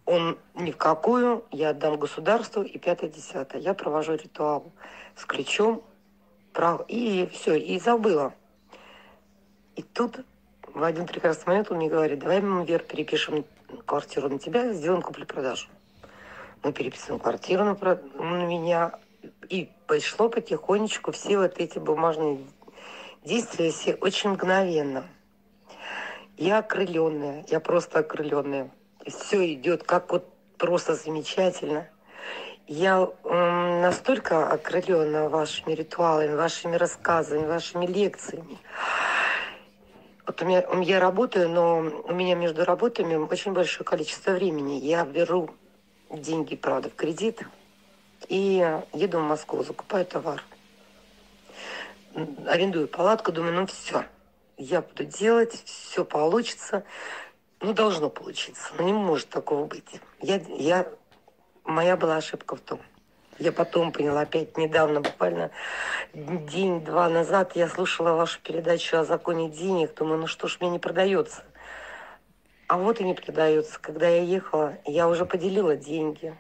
Он 0.08 0.40
ни 0.56 0.72
в 0.72 0.78
какую, 0.78 1.46
я 1.52 1.70
отдам 1.70 1.98
государству 1.98 2.64
и 2.64 2.80
пятое-десятое. 2.80 3.62
Я 3.62 3.76
провожу 3.76 4.14
ритуал 4.14 4.72
с 5.16 5.24
ключом, 5.26 5.84
и 6.88 7.30
все, 7.32 7.54
и 7.54 7.80
забыла. 7.80 8.34
И 9.76 9.84
тут 9.84 10.26
в 10.74 10.82
один 10.82 11.06
прекрасный 11.06 11.52
момент 11.52 11.70
он 11.70 11.78
мне 11.78 11.90
говорит, 11.90 12.18
давай 12.18 12.42
мы, 12.42 12.66
Вер, 12.66 12.80
перепишем 12.80 13.46
квартиру 13.86 14.28
на 14.28 14.40
тебя, 14.40 14.74
сделаем 14.74 15.04
куплю-продажу 15.04 15.68
мы 16.64 16.74
переписываем 16.74 17.20
квартиру 17.20 17.64
на, 17.64 17.76
на 17.76 18.46
меня. 18.46 19.00
И 19.50 19.70
пошло 19.88 20.30
потихонечку 20.30 21.12
все 21.12 21.38
вот 21.38 21.60
эти 21.60 21.80
бумажные 21.80 22.40
действия 23.24 23.72
все 23.72 23.96
очень 23.96 24.32
мгновенно. 24.32 25.06
Я 26.38 26.60
окрыленная, 26.60 27.46
я 27.48 27.60
просто 27.60 28.00
окрыленная. 28.00 28.70
Все 29.08 29.54
идет 29.54 29.84
как 29.84 30.12
вот 30.12 30.28
просто 30.58 30.96
замечательно. 30.96 31.88
Я 32.68 33.10
м, 33.24 33.82
настолько 33.82 34.50
окрылена 34.50 35.30
вашими 35.30 35.74
ритуалами, 35.74 36.36
вашими 36.36 36.76
рассказами, 36.76 37.46
вашими 37.46 37.86
лекциями. 37.86 38.58
Вот 40.26 40.42
у 40.42 40.46
меня, 40.46 40.66
я 40.82 41.00
работаю, 41.00 41.48
но 41.48 41.78
у 41.80 42.14
меня 42.14 42.36
между 42.36 42.66
работами 42.66 43.16
очень 43.16 43.54
большое 43.54 43.86
количество 43.86 44.32
времени. 44.32 44.80
Я 44.80 45.06
беру 45.06 45.50
деньги, 46.10 46.58
правда, 46.58 46.90
в 46.90 46.96
кредит. 46.96 47.42
И 48.28 48.82
еду 48.94 49.20
в 49.20 49.24
Москву, 49.24 49.64
закупаю 49.64 50.06
товар. 50.06 50.44
Арендую 52.46 52.90
палатку, 52.90 53.32
думаю, 53.32 53.54
ну 53.54 53.68
все, 53.68 54.04
я 54.58 54.82
буду 54.82 55.06
делать, 55.06 55.64
все 55.66 56.04
получится. 56.04 56.84
Ну, 57.60 57.74
должно 57.74 58.10
получиться, 58.10 58.72
но 58.78 58.84
не 58.84 58.94
может 58.94 59.30
такого 59.30 59.66
быть. 59.66 60.00
Я, 60.22 60.40
я, 60.48 60.88
моя 61.64 61.98
была 61.98 62.18
ошибка 62.18 62.56
в 62.56 62.60
том. 62.62 62.80
Я 63.40 63.52
потом 63.52 63.92
поняла, 63.92 64.22
опять 64.22 64.58
недавно, 64.58 65.02
буквально 65.02 65.52
день-два 66.14 67.10
назад, 67.10 67.56
я 67.56 67.68
слушала 67.68 68.14
вашу 68.14 68.40
передачу 68.42 68.98
о 68.98 69.06
законе 69.06 69.50
денег. 69.50 69.96
Думаю, 69.96 70.22
ну 70.22 70.28
что 70.28 70.48
ж 70.48 70.58
мне 70.60 70.70
не 70.70 70.80
продается. 70.80 71.44
А 72.68 72.78
вот 72.78 73.00
и 73.00 73.04
не 73.04 73.14
продается. 73.14 73.80
Когда 73.80 74.08
я 74.08 74.22
ехала, 74.22 74.78
я 74.86 75.08
уже 75.08 75.26
поделила 75.26 75.76
деньги, 75.76 76.36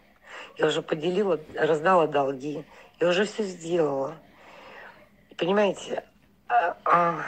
я 0.57 0.67
уже 0.67 0.81
поделила, 0.81 1.39
раздала 1.55 2.05
долги, 2.07 2.65
я 2.99 3.07
уже 3.07 3.25
все 3.25 3.43
сделала. 3.43 4.15
Понимаете, 5.35 6.03
а, 6.47 6.77
а, 6.83 7.25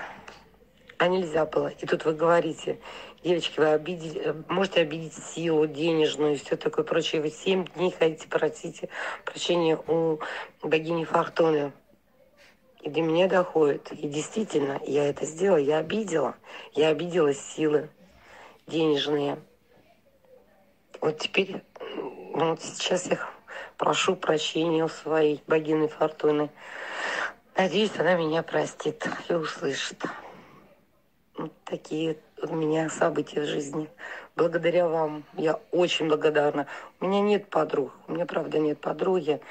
а 0.98 1.08
нельзя 1.08 1.46
было. 1.46 1.68
И 1.68 1.86
тут 1.86 2.06
вы 2.06 2.14
говорите, 2.14 2.80
девочки, 3.24 3.60
вы 3.60 3.68
обидели, 3.68 4.44
можете 4.48 4.82
обидеть 4.82 5.14
силу 5.14 5.68
денежную 5.68 6.34
и 6.34 6.38
все 6.38 6.56
такое 6.56 6.86
прочее. 6.86 7.22
Вы 7.22 7.30
семь 7.30 7.66
дней 7.76 7.92
ходите, 7.92 8.28
просите 8.28 8.90
прощения 9.26 9.78
у 9.88 10.20
богини 10.62 11.04
Фортуны. 11.04 11.72
И 12.82 12.90
до 12.90 13.02
меня 13.02 13.28
доходит. 13.28 13.92
И 13.92 14.08
действительно, 14.08 14.80
я 14.86 15.10
это 15.10 15.26
сделала, 15.26 15.58
я 15.58 15.80
обидела. 15.80 16.36
Я 16.74 16.90
обидела 16.90 17.34
силы 17.34 17.90
денежные. 18.68 19.40
Вот 21.02 21.18
теперь, 21.18 21.62
ну, 21.80 22.52
вот 22.52 22.62
сейчас 22.62 23.08
я 23.08 23.20
прошу 23.78 24.16
прощения 24.16 24.84
у 24.84 24.90
своей 24.90 25.44
богини 25.48 25.88
Фортуны. 25.88 26.50
Надеюсь, 27.58 27.98
она 27.98 28.16
меня 28.16 28.44
простит 28.44 29.06
и 29.28 29.34
услышит. 29.34 30.02
Вот 31.38 31.52
такие 31.66 32.18
у 32.44 32.56
меня 32.56 32.90
события 32.90 33.42
в 33.42 33.46
жизни. 33.46 33.90
Благодаря 34.36 34.88
вам 34.88 35.24
я 35.34 35.60
очень 35.72 36.08
благодарна. 36.08 36.68
У 37.00 37.06
меня 37.06 37.22
нет 37.22 37.50
подруг. 37.50 37.92
У 38.08 38.14
меня, 38.14 38.26
правда, 38.26 38.60
нет 38.60 38.80
подруги, 38.80 39.42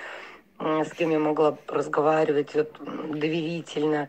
с 0.59 0.91
кем 0.93 1.11
я 1.11 1.19
могла 1.19 1.57
разговаривать 1.67 2.55
вот, 2.55 2.73
доверительно. 3.11 4.09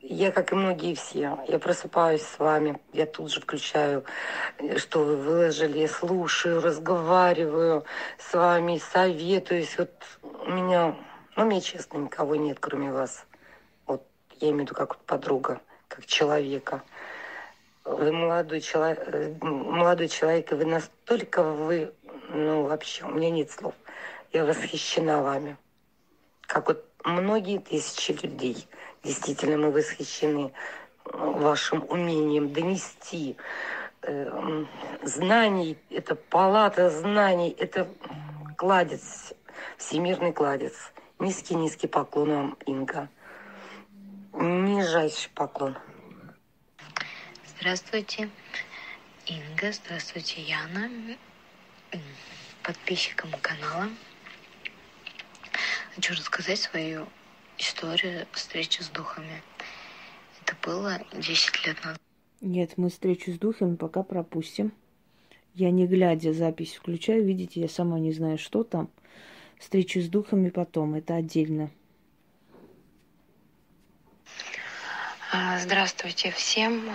Я, 0.00 0.32
как 0.32 0.52
и 0.52 0.56
многие 0.56 0.94
все, 0.94 1.38
я 1.46 1.58
просыпаюсь 1.60 2.22
с 2.22 2.38
вами, 2.40 2.80
я 2.92 3.06
тут 3.06 3.30
же 3.30 3.40
включаю, 3.40 4.04
что 4.76 5.04
вы 5.04 5.16
выложили, 5.16 5.86
слушаю, 5.86 6.60
разговариваю 6.60 7.84
с 8.18 8.34
вами, 8.34 8.82
советуюсь. 8.92 9.78
Вот 9.78 9.90
у 10.22 10.50
меня, 10.50 10.96
ну, 11.36 11.44
мне 11.44 11.60
честно, 11.60 11.98
никого 11.98 12.34
нет, 12.34 12.58
кроме 12.60 12.90
вас. 12.90 13.26
Вот 13.86 14.04
я 14.40 14.48
имею 14.48 14.58
в 14.58 14.60
виду 14.62 14.74
как 14.74 14.96
подруга, 14.98 15.60
как 15.86 16.04
человека. 16.06 16.82
Вы 17.84 18.12
молодой 18.12 18.60
человек, 18.60 19.42
молодой 19.42 20.08
человек, 20.08 20.52
и 20.52 20.54
вы 20.54 20.64
настолько 20.64 21.42
вы, 21.42 21.92
ну, 22.28 22.62
вообще, 22.64 23.04
у 23.04 23.10
меня 23.10 23.30
нет 23.30 23.50
слов. 23.50 23.74
Я 24.32 24.44
восхищена 24.44 25.22
вами. 25.22 25.56
Как 26.42 26.68
вот 26.68 26.84
многие 27.04 27.58
тысячи 27.58 28.12
людей– 28.12 28.68
Действительно, 29.02 29.56
мы 29.56 29.72
восхищены 29.72 30.52
э, 31.04 31.10
вашим 31.12 31.84
умением 31.88 32.52
донести 32.52 33.36
э, 34.02 34.64
знаний. 35.02 35.76
Это 35.90 36.14
палата 36.14 36.88
знаний, 36.88 37.50
это 37.58 37.88
кладец, 38.56 39.34
всемирный 39.76 40.32
кладец. 40.32 40.74
Низкий-низкий 41.18 41.88
поклон 41.88 42.30
вам, 42.30 42.58
Инга. 42.66 43.08
Нижайший 44.32 45.30
поклон. 45.34 45.76
Здравствуйте, 47.62 48.28
Инга. 49.24 49.70
Здравствуйте, 49.70 50.42
Яна. 50.42 50.90
Подписчикам 52.64 53.30
канала. 53.40 53.88
Хочу 55.94 56.14
рассказать 56.14 56.58
свою 56.58 57.06
история 57.58 58.26
встречи 58.32 58.82
с 58.82 58.88
духами. 58.88 59.44
Это 60.40 60.56
было 60.64 61.00
10 61.12 61.64
лет 61.64 61.84
назад. 61.84 62.00
Нет, 62.40 62.72
мы 62.78 62.90
встречу 62.90 63.30
с 63.30 63.38
духами 63.38 63.76
пока 63.76 64.02
пропустим. 64.02 64.72
Я 65.54 65.70
не 65.70 65.86
глядя 65.86 66.32
запись 66.32 66.74
включаю, 66.74 67.24
видите, 67.24 67.60
я 67.60 67.68
сама 67.68 68.00
не 68.00 68.10
знаю, 68.10 68.38
что 68.38 68.64
там. 68.64 68.90
встречу 69.60 70.00
с 70.00 70.08
духами 70.08 70.50
потом, 70.50 70.96
это 70.96 71.14
отдельно. 71.14 71.70
А, 75.30 75.60
здравствуйте 75.60 76.32
всем. 76.32 76.90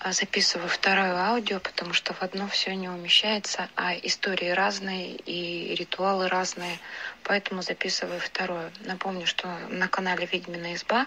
А, 0.00 0.12
записываю 0.12 0.68
второе 0.68 1.16
аудио, 1.16 1.58
потому 1.58 1.92
что 1.92 2.14
в 2.14 2.22
одно 2.22 2.46
все 2.46 2.74
не 2.76 2.88
умещается, 2.88 3.68
а 3.74 3.94
истории 3.94 4.50
разные 4.50 5.16
и 5.16 5.74
ритуалы 5.74 6.28
разные, 6.28 6.78
поэтому 7.24 7.62
записываю 7.62 8.20
второе. 8.20 8.70
Напомню, 8.80 9.26
что 9.26 9.48
на 9.70 9.88
канале 9.88 10.28
«Ведьмина 10.30 10.74
изба» 10.74 11.06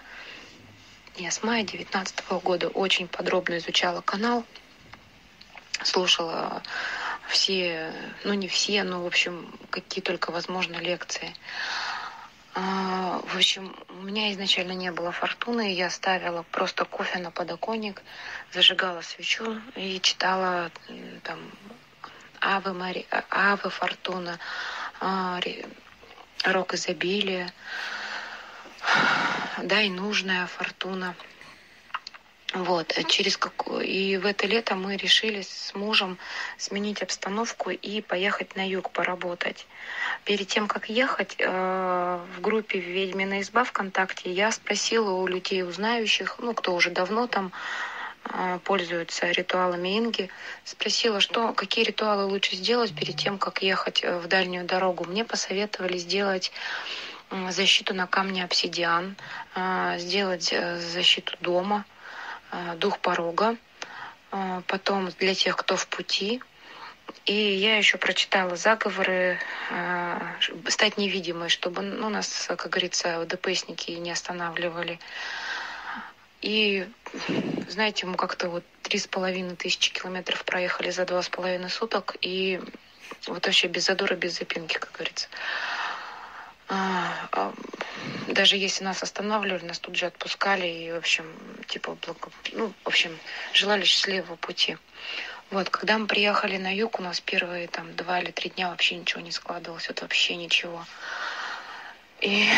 я 1.16 1.30
с 1.30 1.42
мая 1.42 1.64
2019 1.64 2.30
года 2.42 2.68
очень 2.68 3.08
подробно 3.08 3.56
изучала 3.58 4.02
канал, 4.02 4.44
слушала 5.82 6.62
все, 7.28 7.92
ну 8.24 8.34
не 8.34 8.48
все, 8.48 8.82
но 8.82 9.02
в 9.02 9.06
общем, 9.06 9.58
какие 9.70 10.02
только 10.02 10.30
возможно 10.32 10.76
лекции. 10.76 11.34
А, 12.54 13.20
в 13.24 13.36
общем, 13.36 13.74
у 13.88 14.02
меня 14.02 14.30
изначально 14.32 14.72
не 14.72 14.92
было 14.92 15.10
фортуны, 15.10 15.72
я 15.72 15.88
ставила 15.88 16.42
просто 16.42 16.84
кофе 16.84 17.18
на 17.18 17.30
подоконник, 17.30 18.02
зажигала 18.52 19.00
свечу 19.00 19.60
и 19.74 20.00
читала 20.00 20.70
там 21.22 21.38
Авы, 22.40 22.74
Мари... 22.74 23.06
Авы 23.30 23.70
Фортуна, 23.70 24.38
а, 25.00 25.40
Рок 26.44 26.74
изобилия, 26.74 27.52
да, 29.62 29.80
и 29.80 29.88
нужная 29.88 30.46
фортуна. 30.46 31.14
Вот, 32.54 32.92
через 33.08 33.38
какую... 33.38 33.80
И 33.80 34.18
в 34.18 34.26
это 34.26 34.46
лето 34.46 34.74
мы 34.74 34.96
решили 34.96 35.40
с 35.40 35.74
мужем 35.74 36.18
сменить 36.58 37.02
обстановку 37.02 37.70
и 37.70 38.02
поехать 38.02 38.56
на 38.56 38.68
юг 38.68 38.90
поработать. 38.90 39.66
Перед 40.24 40.48
тем, 40.48 40.68
как 40.68 40.90
ехать, 40.90 41.36
э, 41.38 42.20
в 42.36 42.40
группе 42.42 42.78
«Ведьмина 42.78 43.40
изба» 43.40 43.64
ВКонтакте 43.64 44.30
я 44.30 44.52
спросила 44.52 45.12
у 45.12 45.26
людей, 45.26 45.62
узнающих, 45.62 46.36
ну, 46.40 46.52
кто 46.52 46.74
уже 46.74 46.90
давно 46.90 47.26
там 47.26 47.52
э, 48.24 48.58
пользуются 48.64 49.30
ритуалами 49.30 49.98
Инги, 49.98 50.28
спросила, 50.64 51.20
что, 51.20 51.54
какие 51.54 51.86
ритуалы 51.86 52.26
лучше 52.26 52.56
сделать 52.56 52.94
перед 52.94 53.16
тем, 53.16 53.38
как 53.38 53.62
ехать 53.62 54.04
э, 54.04 54.18
в 54.18 54.28
дальнюю 54.28 54.66
дорогу. 54.66 55.04
Мне 55.04 55.24
посоветовали 55.24 55.96
сделать 55.96 56.52
защиту 57.48 57.94
на 57.94 58.06
камне 58.06 58.44
обсидиан, 58.44 59.16
сделать 59.96 60.54
защиту 60.76 61.34
дома– 61.40 61.86
Э, 61.91 61.91
дух 62.76 62.98
порога, 62.98 63.56
э, 64.30 64.62
потом 64.66 65.10
для 65.18 65.34
тех, 65.34 65.56
кто 65.56 65.76
в 65.76 65.86
пути. 65.86 66.42
И 67.26 67.34
я 67.34 67.76
еще 67.76 67.98
прочитала 67.98 68.56
заговоры 68.56 69.38
э, 69.70 70.18
стать 70.68 70.98
невидимой, 70.98 71.48
чтобы 71.48 71.82
ну, 71.82 72.08
нас, 72.08 72.46
как 72.48 72.68
говорится, 72.68 73.24
ДПСники 73.26 73.92
не 73.92 74.10
останавливали. 74.10 74.98
И, 76.40 76.88
знаете, 77.68 78.06
мы 78.06 78.16
как-то 78.16 78.48
вот 78.48 78.64
три 78.82 78.98
с 78.98 79.06
половиной 79.06 79.54
тысячи 79.54 79.92
километров 79.92 80.44
проехали 80.44 80.90
за 80.90 81.04
два 81.04 81.22
с 81.22 81.28
половиной 81.28 81.70
суток, 81.70 82.16
и 82.20 82.60
вот 83.28 83.46
вообще 83.46 83.68
без 83.68 83.86
задора, 83.86 84.16
без 84.16 84.38
запинки, 84.38 84.78
как 84.78 84.90
говорится. 84.92 85.28
А, 86.74 87.28
а, 87.32 87.52
даже 88.28 88.56
если 88.56 88.82
нас 88.82 89.02
останавливали, 89.02 89.62
нас 89.66 89.78
тут 89.78 89.94
же 89.94 90.06
отпускали 90.06 90.66
и, 90.66 90.90
в 90.90 90.96
общем, 90.96 91.26
типа, 91.68 91.98
благо... 92.06 92.30
ну, 92.52 92.72
в 92.82 92.88
общем, 92.88 93.18
желали 93.52 93.84
счастливого 93.84 94.36
пути. 94.36 94.78
Вот, 95.50 95.68
когда 95.68 95.98
мы 95.98 96.06
приехали 96.06 96.56
на 96.56 96.74
юг, 96.74 96.98
у 96.98 97.02
нас 97.02 97.20
первые 97.20 97.68
там 97.68 97.94
два 97.94 98.20
или 98.20 98.30
три 98.30 98.48
дня 98.48 98.70
вообще 98.70 98.96
ничего 98.96 99.20
не 99.20 99.32
складывалось, 99.32 99.86
вот 99.88 100.00
вообще 100.00 100.34
ничего. 100.36 100.86
И 102.22 102.48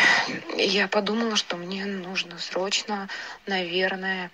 я 0.55 0.87
подумала, 0.87 1.35
что 1.35 1.57
мне 1.57 1.83
нужно 1.83 2.39
срочно, 2.39 3.09
наверное, 3.47 4.31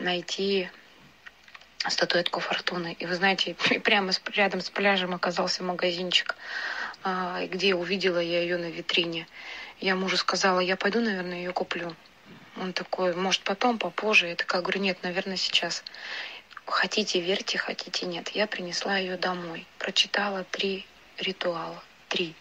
найти 0.00 0.68
статуэтку 1.88 2.40
фортуны. 2.40 2.94
И 2.98 3.06
вы 3.06 3.14
знаете, 3.14 3.54
прямо 3.84 4.12
рядом 4.34 4.60
с 4.60 4.68
пляжем 4.68 5.14
оказался 5.14 5.62
магазинчик 5.62 6.36
где 7.02 7.74
увидела 7.74 8.18
я 8.18 8.40
ее 8.42 8.58
на 8.58 8.70
витрине. 8.70 9.26
Я 9.80 9.96
мужу 9.96 10.16
сказала, 10.16 10.60
я 10.60 10.76
пойду, 10.76 11.00
наверное, 11.00 11.38
ее 11.38 11.52
куплю. 11.52 11.94
Он 12.56 12.72
такой, 12.72 13.14
может, 13.14 13.42
потом, 13.42 13.78
попозже. 13.78 14.28
Я 14.28 14.36
такая 14.36 14.60
говорю, 14.60 14.80
нет, 14.80 15.02
наверное, 15.02 15.36
сейчас. 15.36 15.82
Хотите, 16.66 17.20
верьте, 17.20 17.58
хотите, 17.58 18.06
нет. 18.06 18.28
Я 18.30 18.46
принесла 18.46 18.98
ее 18.98 19.16
домой. 19.16 19.66
Прочитала 19.78 20.44
три 20.44 20.86
ритуала. 21.18 21.82
Три. 22.08 22.34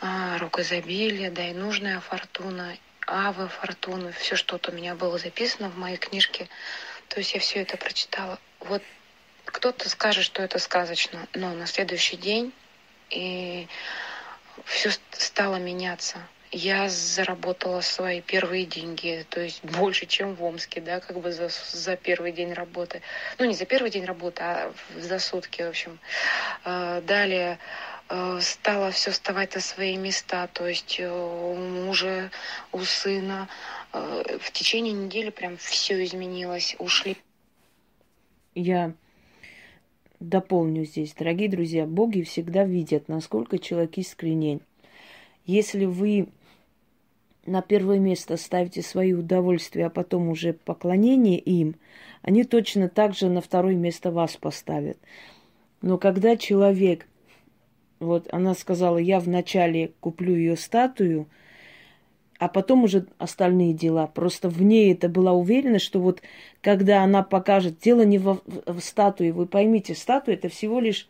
А, 0.00 0.38
Рок 0.38 0.58
изобилия, 0.60 1.30
дай 1.30 1.52
нужная 1.52 2.00
фортуна, 2.00 2.76
Авы 3.06 3.48
фортуна. 3.48 4.12
Все 4.12 4.36
что-то 4.36 4.70
у 4.70 4.74
меня 4.74 4.94
было 4.94 5.18
записано 5.18 5.68
в 5.68 5.76
моей 5.76 5.98
книжке. 5.98 6.48
То 7.08 7.18
есть 7.18 7.34
я 7.34 7.40
все 7.40 7.60
это 7.60 7.76
прочитала. 7.76 8.38
Вот 8.60 8.82
кто-то 9.44 9.88
скажет, 9.88 10.24
что 10.24 10.42
это 10.42 10.58
сказочно, 10.58 11.26
но 11.34 11.52
на 11.52 11.66
следующий 11.66 12.16
день 12.16 12.52
и 13.10 13.68
все 14.64 14.90
стало 15.12 15.56
меняться. 15.56 16.18
Я 16.52 16.88
заработала 16.88 17.80
свои 17.80 18.20
первые 18.20 18.66
деньги, 18.66 19.24
то 19.30 19.40
есть 19.40 19.62
больше, 19.62 20.06
чем 20.06 20.34
в 20.34 20.42
Омске, 20.42 20.80
да, 20.80 20.98
как 20.98 21.20
бы 21.20 21.30
за, 21.30 21.48
за 21.48 21.96
первый 21.96 22.32
день 22.32 22.52
работы. 22.52 23.02
Ну, 23.38 23.44
не 23.44 23.54
за 23.54 23.66
первый 23.66 23.90
день 23.90 24.04
работы, 24.04 24.42
а 24.42 24.72
за 24.96 25.20
сутки, 25.20 25.62
в 25.62 25.68
общем. 25.68 26.00
А, 26.64 27.02
далее 27.02 27.60
а, 28.08 28.40
стало 28.40 28.90
все 28.90 29.12
вставать 29.12 29.54
на 29.54 29.60
свои 29.60 29.96
места, 29.96 30.48
то 30.48 30.66
есть 30.66 30.98
э, 30.98 31.08
у 31.08 31.54
мужа, 31.54 32.32
у 32.72 32.80
сына. 32.80 33.48
А, 33.92 34.24
в 34.40 34.50
течение 34.50 34.92
недели 34.92 35.30
прям 35.30 35.56
все 35.56 36.02
изменилось, 36.02 36.74
ушли. 36.80 37.16
Я 38.56 38.92
дополню 40.20 40.84
здесь, 40.84 41.14
дорогие 41.14 41.48
друзья, 41.48 41.86
боги 41.86 42.22
всегда 42.22 42.64
видят, 42.64 43.08
насколько 43.08 43.58
человек 43.58 43.98
искренен. 43.98 44.60
Если 45.46 45.86
вы 45.86 46.28
на 47.46 47.62
первое 47.62 47.98
место 47.98 48.36
ставите 48.36 48.82
свои 48.82 49.12
удовольствия, 49.12 49.86
а 49.86 49.90
потом 49.90 50.28
уже 50.28 50.52
поклонение 50.52 51.38
им, 51.38 51.74
они 52.22 52.44
точно 52.44 52.88
так 52.88 53.14
же 53.14 53.28
на 53.28 53.40
второе 53.40 53.74
место 53.74 54.10
вас 54.10 54.36
поставят. 54.36 54.98
Но 55.80 55.96
когда 55.96 56.36
человек, 56.36 57.06
вот 57.98 58.28
она 58.32 58.54
сказала, 58.54 58.98
я 58.98 59.18
вначале 59.18 59.92
куплю 60.00 60.34
ее 60.36 60.56
статую– 60.56 61.26
а 62.40 62.48
потом 62.48 62.84
уже 62.84 63.06
остальные 63.18 63.74
дела. 63.74 64.06
Просто 64.06 64.48
в 64.48 64.62
ней 64.62 64.94
это 64.94 65.10
была 65.10 65.32
уверенность, 65.32 65.84
что 65.84 66.00
вот 66.00 66.22
когда 66.62 67.02
она 67.04 67.22
покажет, 67.22 67.78
дело 67.80 68.00
не 68.00 68.16
в, 68.16 68.40
в 68.46 68.80
статуе, 68.80 69.32
вы 69.32 69.44
поймите, 69.44 69.94
статуя 69.94 70.36
это 70.36 70.48
всего 70.48 70.80
лишь 70.80 71.06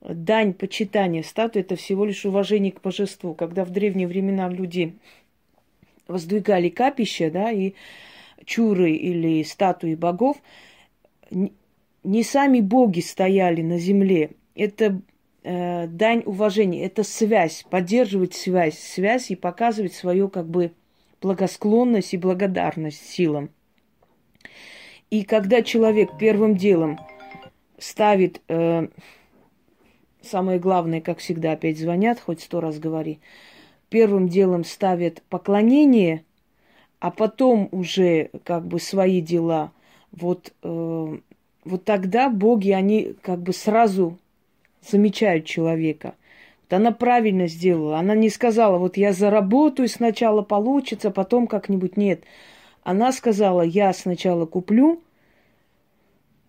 дань 0.00 0.54
почитания, 0.54 1.22
статуя 1.22 1.62
это 1.62 1.76
всего 1.76 2.06
лишь 2.06 2.24
уважение 2.24 2.72
к 2.72 2.80
божеству. 2.80 3.34
Когда 3.34 3.66
в 3.66 3.70
древние 3.70 4.08
времена 4.08 4.48
люди 4.48 4.94
воздвигали 6.08 6.70
капища, 6.70 7.30
да, 7.30 7.50
и 7.52 7.74
чуры 8.46 8.92
или 8.92 9.42
статуи 9.42 9.94
богов, 9.94 10.38
не 11.30 12.22
сами 12.22 12.60
боги 12.60 13.00
стояли 13.00 13.60
на 13.60 13.78
земле, 13.78 14.30
это 14.54 15.02
э, 15.46 15.86
дань 15.86 16.22
уважения, 16.26 16.84
это 16.84 17.04
связь, 17.04 17.64
поддерживать 17.70 18.34
связь, 18.34 18.78
связь 18.78 19.30
и 19.30 19.36
показывать 19.36 19.94
свою 19.94 20.28
как 20.28 20.46
бы 20.46 20.72
благосклонность 21.22 22.14
и 22.14 22.18
благодарность 22.18 23.08
силам. 23.08 23.50
И 25.08 25.22
когда 25.22 25.62
человек 25.62 26.10
первым 26.18 26.56
делом 26.56 26.98
ставит, 27.78 28.42
э, 28.48 28.88
самое 30.20 30.58
главное, 30.58 31.00
как 31.00 31.18
всегда, 31.18 31.52
опять 31.52 31.78
звонят, 31.78 32.18
хоть 32.18 32.40
сто 32.40 32.60
раз 32.60 32.80
говори, 32.80 33.20
первым 33.88 34.28
делом 34.28 34.64
ставит 34.64 35.22
поклонение, 35.28 36.24
а 36.98 37.12
потом 37.12 37.68
уже 37.70 38.30
как 38.42 38.66
бы 38.66 38.80
свои 38.80 39.20
дела, 39.20 39.70
вот, 40.10 40.52
э, 40.64 41.18
вот 41.64 41.84
тогда 41.84 42.30
боги, 42.30 42.70
они 42.72 43.14
как 43.22 43.40
бы 43.40 43.52
сразу 43.52 44.18
замечают 44.88 45.44
человека. 45.44 46.14
Вот 46.62 46.76
она 46.76 46.92
правильно 46.92 47.46
сделала. 47.46 47.98
Она 47.98 48.14
не 48.14 48.28
сказала, 48.28 48.78
вот 48.78 48.96
я 48.96 49.12
заработаю, 49.12 49.88
сначала 49.88 50.42
получится, 50.42 51.10
потом 51.10 51.46
как-нибудь. 51.46 51.96
Нет. 51.96 52.24
Она 52.82 53.12
сказала, 53.12 53.62
я 53.62 53.92
сначала 53.92 54.46
куплю, 54.46 55.02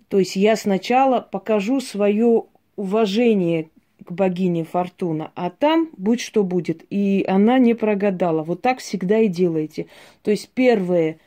то 0.09 0.19
есть 0.19 0.35
я 0.35 0.55
сначала 0.55 1.19
покажу 1.19 1.81
свое 1.81 2.43
уважение 2.75 3.69
к 4.03 4.11
богине 4.11 4.63
Фортуна, 4.63 5.31
а 5.35 5.49
там 5.49 5.89
будь 5.97 6.21
что 6.21 6.43
будет. 6.43 6.85
И 6.89 7.25
она 7.27 7.59
не 7.59 7.73
прогадала. 7.73 8.43
Вот 8.43 8.61
так 8.61 8.79
всегда 8.79 9.19
и 9.19 9.27
делайте. 9.27 9.87
То 10.21 10.31
есть 10.31 10.49
первое 10.49 11.19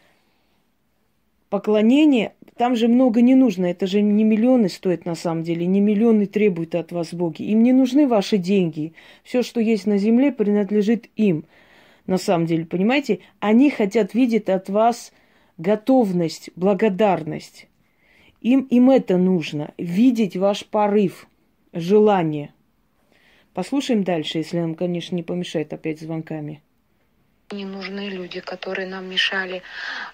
поклонение, 1.50 2.32
там 2.60 2.76
же 2.76 2.88
много 2.88 3.22
не 3.22 3.34
нужно. 3.34 3.64
Это 3.64 3.86
же 3.86 4.02
не 4.02 4.22
миллионы 4.22 4.68
стоят 4.68 5.06
на 5.06 5.14
самом 5.14 5.44
деле, 5.44 5.64
не 5.64 5.80
миллионы 5.80 6.26
требуют 6.26 6.74
от 6.74 6.92
вас 6.92 7.14
боги. 7.14 7.40
Им 7.44 7.62
не 7.62 7.72
нужны 7.72 8.06
ваши 8.06 8.36
деньги. 8.36 8.92
Все, 9.22 9.42
что 9.42 9.62
есть 9.62 9.86
на 9.86 9.96
земле, 9.96 10.30
принадлежит 10.30 11.08
им. 11.16 11.46
На 12.06 12.18
самом 12.18 12.44
деле, 12.44 12.66
понимаете? 12.66 13.20
Они 13.38 13.70
хотят 13.70 14.12
видеть 14.12 14.50
от 14.50 14.68
вас 14.68 15.14
готовность, 15.56 16.50
благодарность. 16.54 17.66
Им, 18.42 18.64
им 18.64 18.90
это 18.90 19.16
нужно. 19.16 19.72
Видеть 19.78 20.36
ваш 20.36 20.66
порыв, 20.66 21.28
желание. 21.72 22.52
Послушаем 23.54 24.04
дальше, 24.04 24.36
если 24.36 24.58
нам, 24.58 24.74
конечно, 24.74 25.16
не 25.16 25.22
помешает 25.22 25.72
опять 25.72 25.98
звонками 25.98 26.60
не 27.52 27.64
нужны 27.64 28.08
люди, 28.08 28.40
которые 28.40 28.86
нам 28.86 29.08
мешали. 29.08 29.62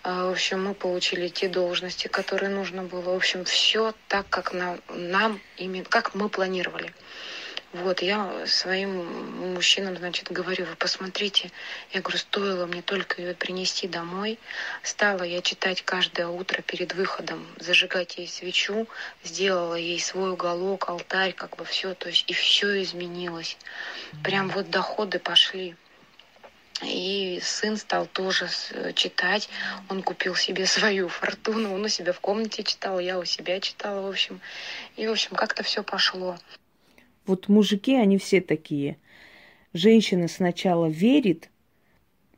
А, 0.02 0.28
в 0.28 0.32
общем, 0.32 0.64
мы 0.64 0.74
получили 0.74 1.28
те 1.28 1.48
должности, 1.48 2.08
которые 2.08 2.50
нужно 2.50 2.82
было. 2.82 3.12
В 3.12 3.16
общем, 3.16 3.44
все 3.44 3.94
так, 4.08 4.28
как 4.30 4.52
нам, 4.54 4.80
нам 4.88 5.40
именно, 5.58 5.84
как 5.84 6.14
мы 6.14 6.28
планировали. 6.28 6.94
Вот, 7.72 8.00
я 8.00 8.46
своим 8.46 9.52
мужчинам, 9.52 9.98
значит, 9.98 10.32
говорю, 10.32 10.64
вы 10.64 10.76
посмотрите, 10.76 11.50
я 11.92 12.00
говорю, 12.00 12.16
стоило 12.16 12.64
мне 12.64 12.80
только 12.80 13.20
ее 13.20 13.34
принести 13.34 13.86
домой, 13.86 14.38
стала 14.82 15.24
я 15.24 15.42
читать 15.42 15.82
каждое 15.82 16.28
утро 16.28 16.62
перед 16.62 16.94
выходом, 16.94 17.46
зажигать 17.58 18.16
ей 18.16 18.28
свечу, 18.28 18.86
сделала 19.22 19.74
ей 19.74 20.00
свой 20.00 20.30
уголок, 20.30 20.88
алтарь, 20.88 21.34
как 21.34 21.56
бы 21.56 21.66
все, 21.66 21.92
то 21.94 22.08
есть 22.08 22.24
и 22.28 22.32
все 22.32 22.82
изменилось. 22.82 23.58
Прям 24.22 24.48
вот 24.48 24.70
доходы 24.70 25.18
пошли. 25.18 25.76
И 26.84 27.38
сын 27.42 27.76
стал 27.76 28.06
тоже 28.06 28.48
читать. 28.94 29.48
Он 29.88 30.02
купил 30.02 30.34
себе 30.34 30.66
свою 30.66 31.08
фортуну. 31.08 31.74
Он 31.74 31.84
у 31.84 31.88
себя 31.88 32.12
в 32.12 32.20
комнате 32.20 32.62
читал, 32.62 33.00
я 33.00 33.18
у 33.18 33.24
себя 33.24 33.60
читала, 33.60 34.02
в 34.02 34.08
общем. 34.08 34.40
И, 34.96 35.06
в 35.06 35.12
общем, 35.12 35.36
как-то 35.36 35.62
все 35.62 35.82
пошло. 35.82 36.36
Вот 37.26 37.48
мужики, 37.48 37.94
они 37.96 38.18
все 38.18 38.40
такие. 38.40 38.98
Женщина 39.72 40.28
сначала 40.28 40.86
верит, 40.86 41.50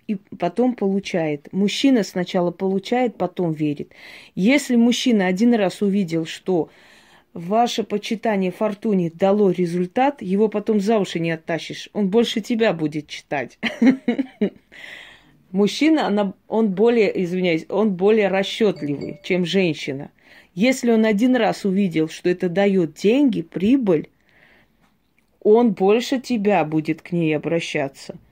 и 0.07 0.17
потом 0.39 0.75
получает. 0.75 1.53
Мужчина 1.53 2.03
сначала 2.03 2.51
получает, 2.51 3.17
потом 3.17 3.53
верит. 3.53 3.93
Если 4.35 4.75
мужчина 4.77 5.27
один 5.27 5.55
раз 5.55 5.83
увидел, 5.83 6.25
что 6.25 6.71
ваше 7.35 7.85
почитание 7.85 8.51
фортуне 8.51 9.11
дало 9.11 9.51
результат, 9.51 10.23
его 10.23 10.49
потом 10.49 10.81
за 10.81 10.99
уши 10.99 11.21
не 11.21 11.31
оттащишь. 11.31 11.89
Он 11.93 12.09
больше 12.09 12.41
тебя 12.41 12.73
будет 12.73 13.07
читать. 13.09 13.59
Мужчина, 15.51 16.35
он 16.49 16.71
более, 16.71 17.25
извиняюсь, 17.25 17.67
он 17.69 17.93
более 17.95 18.29
расчетливый, 18.29 19.21
чем 19.25 19.45
женщина. 19.45 20.11
Если 20.55 20.91
он 20.91 21.05
один 21.05 21.37
раз 21.37 21.65
увидел, 21.65 22.09
что 22.09 22.29
это 22.29 22.49
дает 22.49 22.95
деньги, 22.95 23.43
прибыль, 23.43 24.09
он 25.41 25.73
больше 25.73 26.21
тебя 26.21 26.65
будет 26.65 27.01
к 27.03 27.13
ней 27.13 27.37
обращаться– 27.37 28.17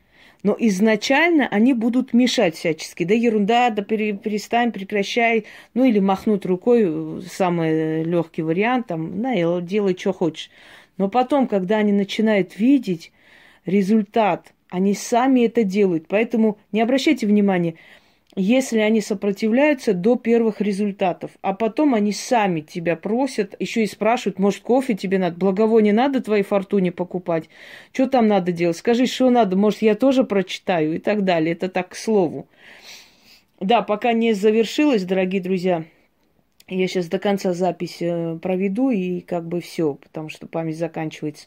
но 0.46 0.54
изначально 0.60 1.48
они 1.48 1.74
будут 1.74 2.12
мешать 2.12 2.54
всячески. 2.54 3.02
Да 3.02 3.14
ерунда, 3.14 3.70
да 3.70 3.82
перестань, 3.82 4.70
прекращай. 4.70 5.44
Ну 5.74 5.82
или 5.82 5.98
махнуть 5.98 6.46
рукой, 6.46 6.84
э, 6.86 7.20
самый 7.28 8.04
легкий 8.04 8.42
вариант, 8.42 8.86
там, 8.86 9.20
на, 9.20 9.60
делай, 9.60 9.96
что 9.98 10.12
хочешь. 10.12 10.52
Но 10.98 11.08
потом, 11.08 11.48
когда 11.48 11.78
они 11.78 11.90
начинают 11.90 12.60
видеть 12.60 13.10
результат, 13.64 14.52
они 14.70 14.94
сами 14.94 15.46
это 15.46 15.64
делают. 15.64 16.06
Поэтому 16.06 16.58
не 16.70 16.80
обращайте 16.80 17.26
внимания, 17.26 17.74
если 18.36 18.80
они 18.80 19.00
сопротивляются 19.00 19.94
до 19.94 20.16
первых 20.16 20.60
результатов, 20.60 21.30
а 21.40 21.54
потом 21.54 21.94
они 21.94 22.12
сами 22.12 22.60
тебя 22.60 22.94
просят, 22.94 23.56
еще 23.58 23.82
и 23.82 23.86
спрашивают, 23.86 24.38
может, 24.38 24.62
кофе 24.62 24.94
тебе 24.94 25.18
надо, 25.18 25.36
благовоние 25.36 25.94
надо 25.94 26.22
твоей 26.22 26.42
фортуне 26.42 26.92
покупать, 26.92 27.48
что 27.92 28.06
там 28.06 28.28
надо 28.28 28.52
делать, 28.52 28.76
скажи, 28.76 29.06
что 29.06 29.30
надо, 29.30 29.56
может, 29.56 29.80
я 29.80 29.94
тоже 29.94 30.22
прочитаю? 30.22 30.96
И 30.96 30.98
так 30.98 31.24
далее. 31.24 31.52
Это 31.52 31.68
так 31.68 31.90
к 31.90 31.96
слову. 31.96 32.46
Да, 33.58 33.80
пока 33.80 34.12
не 34.12 34.34
завершилось, 34.34 35.04
дорогие 35.04 35.40
друзья, 35.40 35.84
я 36.68 36.88
сейчас 36.88 37.06
до 37.06 37.18
конца 37.18 37.54
запись 37.54 37.98
э, 38.00 38.38
проведу 38.42 38.90
и 38.90 39.20
как 39.20 39.48
бы 39.48 39.62
все, 39.62 39.94
потому 39.94 40.28
что 40.28 40.46
память 40.46 40.76
заканчивается 40.76 41.46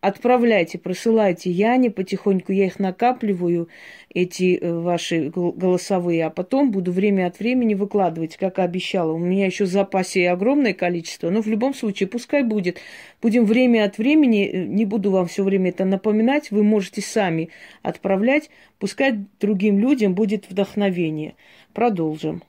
отправляйте, 0.00 0.78
присылайте 0.78 1.50
Яне 1.50 1.90
потихоньку, 1.90 2.52
я 2.52 2.66
их 2.66 2.78
накапливаю, 2.78 3.68
эти 4.12 4.58
э, 4.58 4.72
ваши 4.72 5.30
голосовые, 5.30 6.26
а 6.26 6.30
потом 6.30 6.72
буду 6.72 6.90
время 6.90 7.26
от 7.26 7.38
времени 7.38 7.74
выкладывать, 7.74 8.36
как 8.36 8.58
и 8.58 8.62
обещала. 8.62 9.12
У 9.12 9.18
меня 9.18 9.46
еще 9.46 9.64
в 9.64 9.68
запасе 9.68 10.30
огромное 10.30 10.74
количество, 10.74 11.30
но 11.30 11.42
в 11.42 11.46
любом 11.46 11.74
случае 11.74 12.08
пускай 12.08 12.42
будет. 12.42 12.78
Будем 13.22 13.44
время 13.44 13.84
от 13.84 13.98
времени, 13.98 14.46
э, 14.46 14.64
не 14.64 14.84
буду 14.84 15.10
вам 15.10 15.26
все 15.26 15.44
время 15.44 15.70
это 15.70 15.84
напоминать, 15.84 16.50
вы 16.50 16.62
можете 16.64 17.02
сами 17.02 17.50
отправлять, 17.82 18.50
пускай 18.78 19.24
другим 19.40 19.78
людям 19.78 20.14
будет 20.14 20.50
вдохновение. 20.50 21.34
Продолжим. 21.72 22.42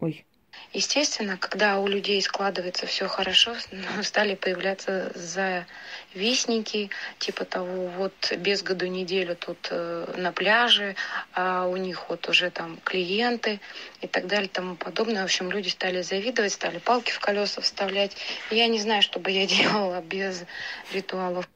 Ой. 0.00 0.24
Естественно, 0.72 1.36
когда 1.36 1.78
у 1.78 1.86
людей 1.86 2.20
складывается 2.20 2.86
все 2.86 3.08
хорошо, 3.08 3.54
стали 4.02 4.34
появляться 4.34 5.12
завистники, 5.14 6.90
типа 7.18 7.44
того, 7.44 7.88
вот 7.88 8.32
без 8.36 8.62
году 8.62 8.86
неделю 8.86 9.36
тут 9.36 9.68
э, 9.70 10.14
на 10.16 10.32
пляже, 10.32 10.96
а 11.32 11.66
у 11.66 11.76
них 11.76 12.08
вот 12.08 12.28
уже 12.28 12.50
там 12.50 12.78
клиенты 12.84 13.60
и 14.00 14.06
так 14.06 14.26
далее 14.26 14.48
тому 14.52 14.76
подобное. 14.76 15.22
В 15.22 15.26
общем, 15.26 15.50
люди 15.50 15.68
стали 15.68 16.02
завидовать, 16.02 16.52
стали 16.52 16.78
палки 16.78 17.10
в 17.10 17.20
колеса 17.20 17.60
вставлять. 17.60 18.16
Я 18.50 18.66
не 18.66 18.80
знаю, 18.80 19.02
что 19.02 19.18
бы 19.18 19.30
я 19.30 19.46
делала 19.46 20.00
без 20.00 20.44
ритуалов. 20.92 21.48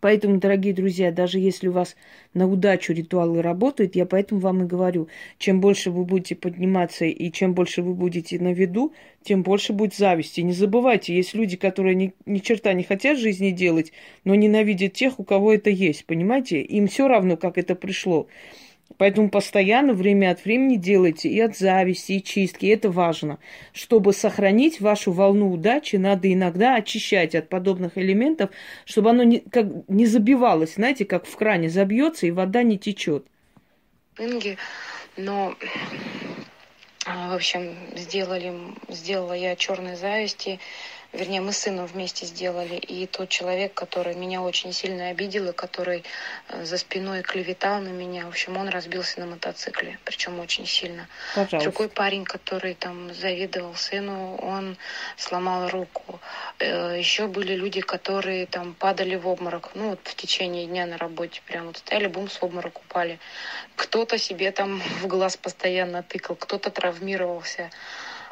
Поэтому, 0.00 0.38
дорогие 0.38 0.72
друзья, 0.72 1.12
даже 1.12 1.38
если 1.38 1.68
у 1.68 1.72
вас 1.72 1.96
на 2.34 2.48
удачу 2.48 2.92
ритуалы 2.92 3.42
работают, 3.42 3.96
я 3.96 4.06
поэтому 4.06 4.40
вам 4.40 4.64
и 4.64 4.66
говорю, 4.66 5.08
чем 5.38 5.60
больше 5.60 5.90
вы 5.90 6.04
будете 6.04 6.36
подниматься 6.36 7.04
и 7.04 7.30
чем 7.30 7.54
больше 7.54 7.82
вы 7.82 7.94
будете 7.94 8.38
на 8.38 8.52
виду, 8.52 8.92
тем 9.22 9.42
больше 9.42 9.72
будет 9.72 9.94
зависти. 9.94 10.40
Не 10.40 10.52
забывайте, 10.52 11.14
есть 11.14 11.34
люди, 11.34 11.56
которые 11.56 11.94
ни, 11.94 12.14
ни 12.26 12.38
черта 12.38 12.72
не 12.72 12.82
хотят 12.82 13.18
жизни 13.18 13.50
делать, 13.50 13.92
но 14.24 14.34
ненавидят 14.34 14.94
тех, 14.94 15.20
у 15.20 15.24
кого 15.24 15.52
это 15.52 15.70
есть, 15.70 16.06
понимаете? 16.06 16.62
Им 16.62 16.86
все 16.86 17.06
равно, 17.06 17.36
как 17.36 17.58
это 17.58 17.74
пришло. 17.74 18.26
Поэтому 19.00 19.30
постоянно, 19.30 19.94
время 19.94 20.30
от 20.30 20.44
времени 20.44 20.76
делайте 20.76 21.30
и 21.30 21.40
от 21.40 21.56
зависти, 21.56 22.12
и 22.12 22.22
чистки. 22.22 22.66
Это 22.66 22.90
важно. 22.90 23.38
Чтобы 23.72 24.12
сохранить 24.12 24.82
вашу 24.82 25.10
волну 25.12 25.50
удачи, 25.50 25.96
надо 25.96 26.30
иногда 26.30 26.74
очищать 26.74 27.34
от 27.34 27.48
подобных 27.48 27.96
элементов, 27.96 28.50
чтобы 28.84 29.08
оно 29.08 29.22
не, 29.22 29.38
как, 29.38 29.68
не 29.88 30.04
забивалось. 30.04 30.74
Знаете, 30.74 31.06
как 31.06 31.24
в 31.24 31.34
кране 31.34 31.70
забьется, 31.70 32.26
и 32.26 32.30
вода 32.30 32.62
не 32.62 32.78
течет. 32.78 33.24
Но 35.16 35.54
а, 37.06 37.30
в 37.30 37.36
общем, 37.36 37.74
сделали, 37.96 38.52
сделала 38.90 39.32
я 39.32 39.56
черной 39.56 39.96
зависти 39.96 40.60
вернее, 41.12 41.40
мы 41.40 41.52
с 41.52 41.58
сыном 41.58 41.86
вместе 41.86 42.26
сделали, 42.26 42.76
и 42.76 43.06
тот 43.06 43.28
человек, 43.28 43.74
который 43.74 44.14
меня 44.14 44.42
очень 44.42 44.72
сильно 44.72 45.08
обидел, 45.08 45.48
и 45.48 45.52
который 45.52 46.04
э, 46.48 46.64
за 46.64 46.78
спиной 46.78 47.22
клеветал 47.22 47.80
на 47.80 47.88
меня, 47.88 48.26
в 48.26 48.28
общем, 48.28 48.56
он 48.56 48.68
разбился 48.68 49.20
на 49.20 49.26
мотоцикле, 49.26 49.98
причем 50.04 50.38
очень 50.40 50.66
сильно. 50.66 51.08
Пожалуйста. 51.34 51.58
Другой 51.58 51.88
парень, 51.88 52.24
который 52.24 52.74
там 52.74 53.12
завидовал 53.14 53.74
сыну, 53.74 54.36
он 54.36 54.76
сломал 55.16 55.68
руку. 55.68 56.20
Э, 56.58 56.96
Еще 56.98 57.26
были 57.26 57.54
люди, 57.54 57.80
которые 57.80 58.46
там 58.46 58.74
падали 58.74 59.16
в 59.16 59.26
обморок, 59.26 59.70
ну 59.74 59.90
вот 59.90 60.00
в 60.04 60.14
течение 60.14 60.66
дня 60.66 60.86
на 60.86 60.96
работе 60.96 61.42
прям 61.46 61.66
вот 61.66 61.78
стояли, 61.78 62.06
бум, 62.06 62.28
в 62.28 62.42
обморок 62.42 62.78
упали. 62.78 63.18
Кто-то 63.76 64.18
себе 64.18 64.52
там 64.52 64.80
в 65.02 65.06
глаз 65.06 65.36
постоянно 65.36 66.02
тыкал, 66.02 66.36
кто-то 66.36 66.70
травмировался. 66.70 67.70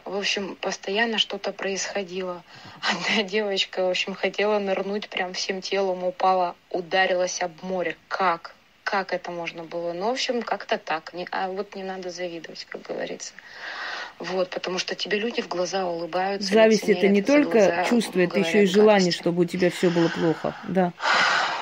В 0.08 0.16
общем, 0.16 0.56
постоянно 0.56 1.18
что-то 1.18 1.52
происходило. 1.52 2.42
Одна 2.82 3.22
девочка, 3.22 3.84
в 3.84 3.90
общем, 3.90 4.14
хотела 4.14 4.58
нырнуть 4.58 5.10
прям 5.10 5.34
всем 5.34 5.60
телом, 5.60 6.02
упала, 6.02 6.56
ударилась 6.70 7.42
об 7.42 7.62
море. 7.62 7.96
Как? 8.08 8.54
Как 8.84 9.12
это 9.12 9.30
можно 9.30 9.64
было? 9.64 9.92
Ну, 9.92 10.06
в 10.08 10.12
общем, 10.12 10.40
как-то 10.40 10.78
так. 10.78 11.12
Не, 11.12 11.28
а 11.30 11.48
вот 11.48 11.74
не 11.74 11.82
надо 11.82 12.08
завидовать, 12.08 12.66
как 12.70 12.80
говорится. 12.82 13.34
Вот, 14.18 14.48
потому 14.48 14.78
что 14.78 14.94
тебе 14.94 15.18
люди 15.18 15.42
в 15.42 15.48
глаза 15.48 15.86
улыбаются. 15.86 16.54
Зависть 16.54 16.88
это 16.88 17.06
не 17.08 17.20
только 17.20 17.86
чувство, 17.88 18.20
это 18.20 18.38
еще 18.38 18.62
и 18.62 18.66
желание, 18.66 19.12
чтобы 19.12 19.42
у 19.42 19.44
тебя 19.44 19.70
все 19.70 19.90
было 19.90 20.08
плохо. 20.08 20.56
Да. 20.66 20.92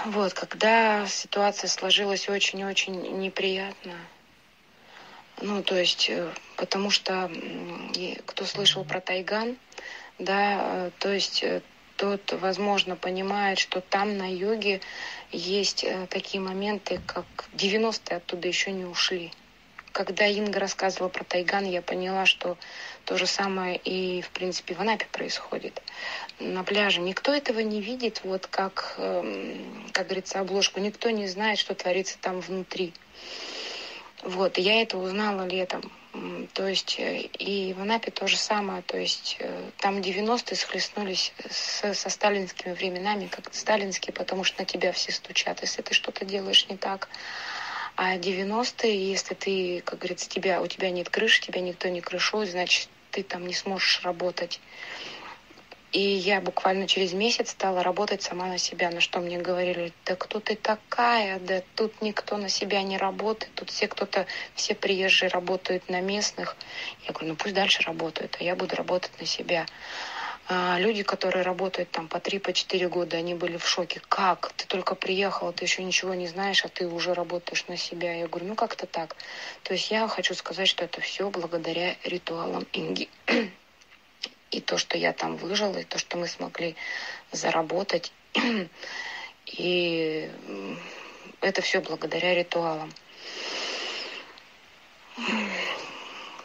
Вот, 0.06 0.34
когда 0.34 1.04
ситуация 1.08 1.66
сложилась 1.66 2.28
очень-очень 2.28 3.18
неприятно, 3.18 3.94
ну, 5.40 5.64
то 5.64 5.74
есть, 5.74 6.08
э, 6.08 6.30
потому 6.56 6.90
что 6.90 7.30
кто 8.26 8.44
слышал 8.44 8.84
про 8.84 9.00
Тайган, 9.00 9.56
да, 10.18 10.60
э, 10.60 10.90
то 10.98 11.12
есть 11.12 11.42
э, 11.42 11.62
тот, 11.96 12.32
возможно, 12.40 12.96
понимает, 12.96 13.58
что 13.58 13.80
там 13.80 14.16
на 14.18 14.30
юге 14.30 14.80
есть 15.32 15.86
такие 16.10 16.42
моменты, 16.42 17.00
как 17.06 17.24
90-е 17.54 18.18
оттуда 18.18 18.48
еще 18.48 18.72
не 18.72 18.84
ушли 18.84 19.32
когда 19.96 20.26
Инга 20.26 20.60
рассказывала 20.60 21.08
про 21.08 21.24
Тайган, 21.24 21.64
я 21.64 21.80
поняла, 21.80 22.26
что 22.26 22.58
то 23.06 23.16
же 23.16 23.26
самое 23.26 23.78
и, 23.78 24.20
в 24.20 24.28
принципе, 24.28 24.74
в 24.74 24.80
Анапе 24.82 25.06
происходит. 25.10 25.80
На 26.38 26.64
пляже 26.64 27.00
никто 27.00 27.32
этого 27.32 27.60
не 27.60 27.80
видит, 27.80 28.20
вот 28.22 28.46
как, 28.46 28.96
эм, 28.98 29.88
как 29.92 30.08
говорится, 30.08 30.40
обложку. 30.40 30.80
Никто 30.80 31.08
не 31.08 31.26
знает, 31.26 31.58
что 31.58 31.74
творится 31.74 32.18
там 32.20 32.40
внутри. 32.40 32.92
Вот, 34.22 34.58
я 34.58 34.82
это 34.82 34.98
узнала 34.98 35.46
летом. 35.46 35.90
То 36.54 36.66
есть 36.66 36.96
э, 36.98 37.22
и 37.38 37.72
в 37.74 37.80
Анапе 37.80 38.10
то 38.10 38.26
же 38.26 38.36
самое. 38.36 38.82
То 38.82 38.98
есть 38.98 39.36
э, 39.40 39.70
там 39.78 39.98
90-е 39.98 40.56
схлестнулись 40.56 41.32
с, 41.48 41.94
со 41.94 42.10
сталинскими 42.10 42.72
временами, 42.72 43.26
как 43.26 43.52
сталинские, 43.52 44.12
потому 44.12 44.44
что 44.44 44.60
на 44.60 44.66
тебя 44.66 44.92
все 44.92 45.12
стучат, 45.12 45.60
если 45.62 45.82
ты 45.82 45.94
что-то 45.94 46.24
делаешь 46.24 46.66
не 46.68 46.76
так. 46.76 47.08
А 47.96 48.16
90-е, 48.16 49.10
если 49.10 49.34
ты, 49.34 49.82
как 49.84 50.00
говорится, 50.00 50.28
тебя, 50.28 50.60
у 50.60 50.66
тебя 50.66 50.90
нет 50.90 51.08
крыши, 51.08 51.40
тебя 51.40 51.60
никто 51.60 51.88
не 51.88 52.00
крышует, 52.00 52.50
значит, 52.50 52.88
ты 53.10 53.22
там 53.22 53.46
не 53.46 53.54
сможешь 53.54 54.02
работать. 54.02 54.60
И 55.92 56.00
я 56.00 56.40
буквально 56.40 56.86
через 56.86 57.12
месяц 57.12 57.50
стала 57.50 57.82
работать 57.82 58.22
сама 58.22 58.46
на 58.46 58.58
себя, 58.58 58.90
на 58.90 59.00
что 59.00 59.20
мне 59.20 59.38
говорили, 59.38 59.92
да 60.04 60.16
кто 60.16 60.40
ты 60.40 60.56
такая, 60.56 61.38
да 61.38 61.62
тут 61.74 62.02
никто 62.02 62.36
на 62.36 62.48
себя 62.48 62.82
не 62.82 62.98
работает, 62.98 63.54
тут 63.54 63.70
все 63.70 63.88
кто-то, 63.88 64.26
все 64.54 64.74
приезжие 64.74 65.28
работают 65.28 65.88
на 65.88 66.00
местных. 66.00 66.56
Я 67.06 67.12
говорю, 67.12 67.28
ну 67.28 67.36
пусть 67.36 67.54
дальше 67.54 67.82
работают, 67.82 68.36
а 68.40 68.44
я 68.44 68.56
буду 68.56 68.76
работать 68.76 69.12
на 69.20 69.26
себя. 69.26 69.66
А 70.48 70.78
люди, 70.78 71.02
которые 71.02 71.42
работают 71.42 71.90
там 71.90 72.06
по 72.06 72.20
три, 72.20 72.38
по 72.38 72.52
четыре 72.52 72.88
года, 72.88 73.16
они 73.16 73.34
были 73.34 73.56
в 73.56 73.66
шоке. 73.66 74.00
Как? 74.08 74.52
Ты 74.56 74.66
только 74.66 74.94
приехала, 74.94 75.52
ты 75.52 75.64
еще 75.64 75.82
ничего 75.82 76.14
не 76.14 76.28
знаешь, 76.28 76.64
а 76.64 76.68
ты 76.68 76.86
уже 76.86 77.14
работаешь 77.14 77.66
на 77.66 77.76
себя. 77.76 78.14
Я 78.14 78.28
говорю, 78.28 78.46
ну 78.46 78.54
как-то 78.54 78.86
так. 78.86 79.16
То 79.64 79.74
есть 79.74 79.90
я 79.90 80.06
хочу 80.06 80.34
сказать, 80.34 80.68
что 80.68 80.84
это 80.84 81.00
все 81.00 81.30
благодаря 81.30 81.96
ритуалам 82.04 82.64
Инги. 82.72 83.08
и 84.56 84.60
то, 84.60 84.78
что 84.78 84.96
я 84.96 85.12
там 85.12 85.36
выжила, 85.36 85.76
и 85.76 85.84
то, 85.84 85.98
что 85.98 86.16
мы 86.16 86.26
смогли 86.26 86.76
заработать. 87.30 88.10
И 89.46 90.30
это 91.42 91.60
все 91.60 91.80
благодаря 91.80 92.34
ритуалам. 92.34 92.90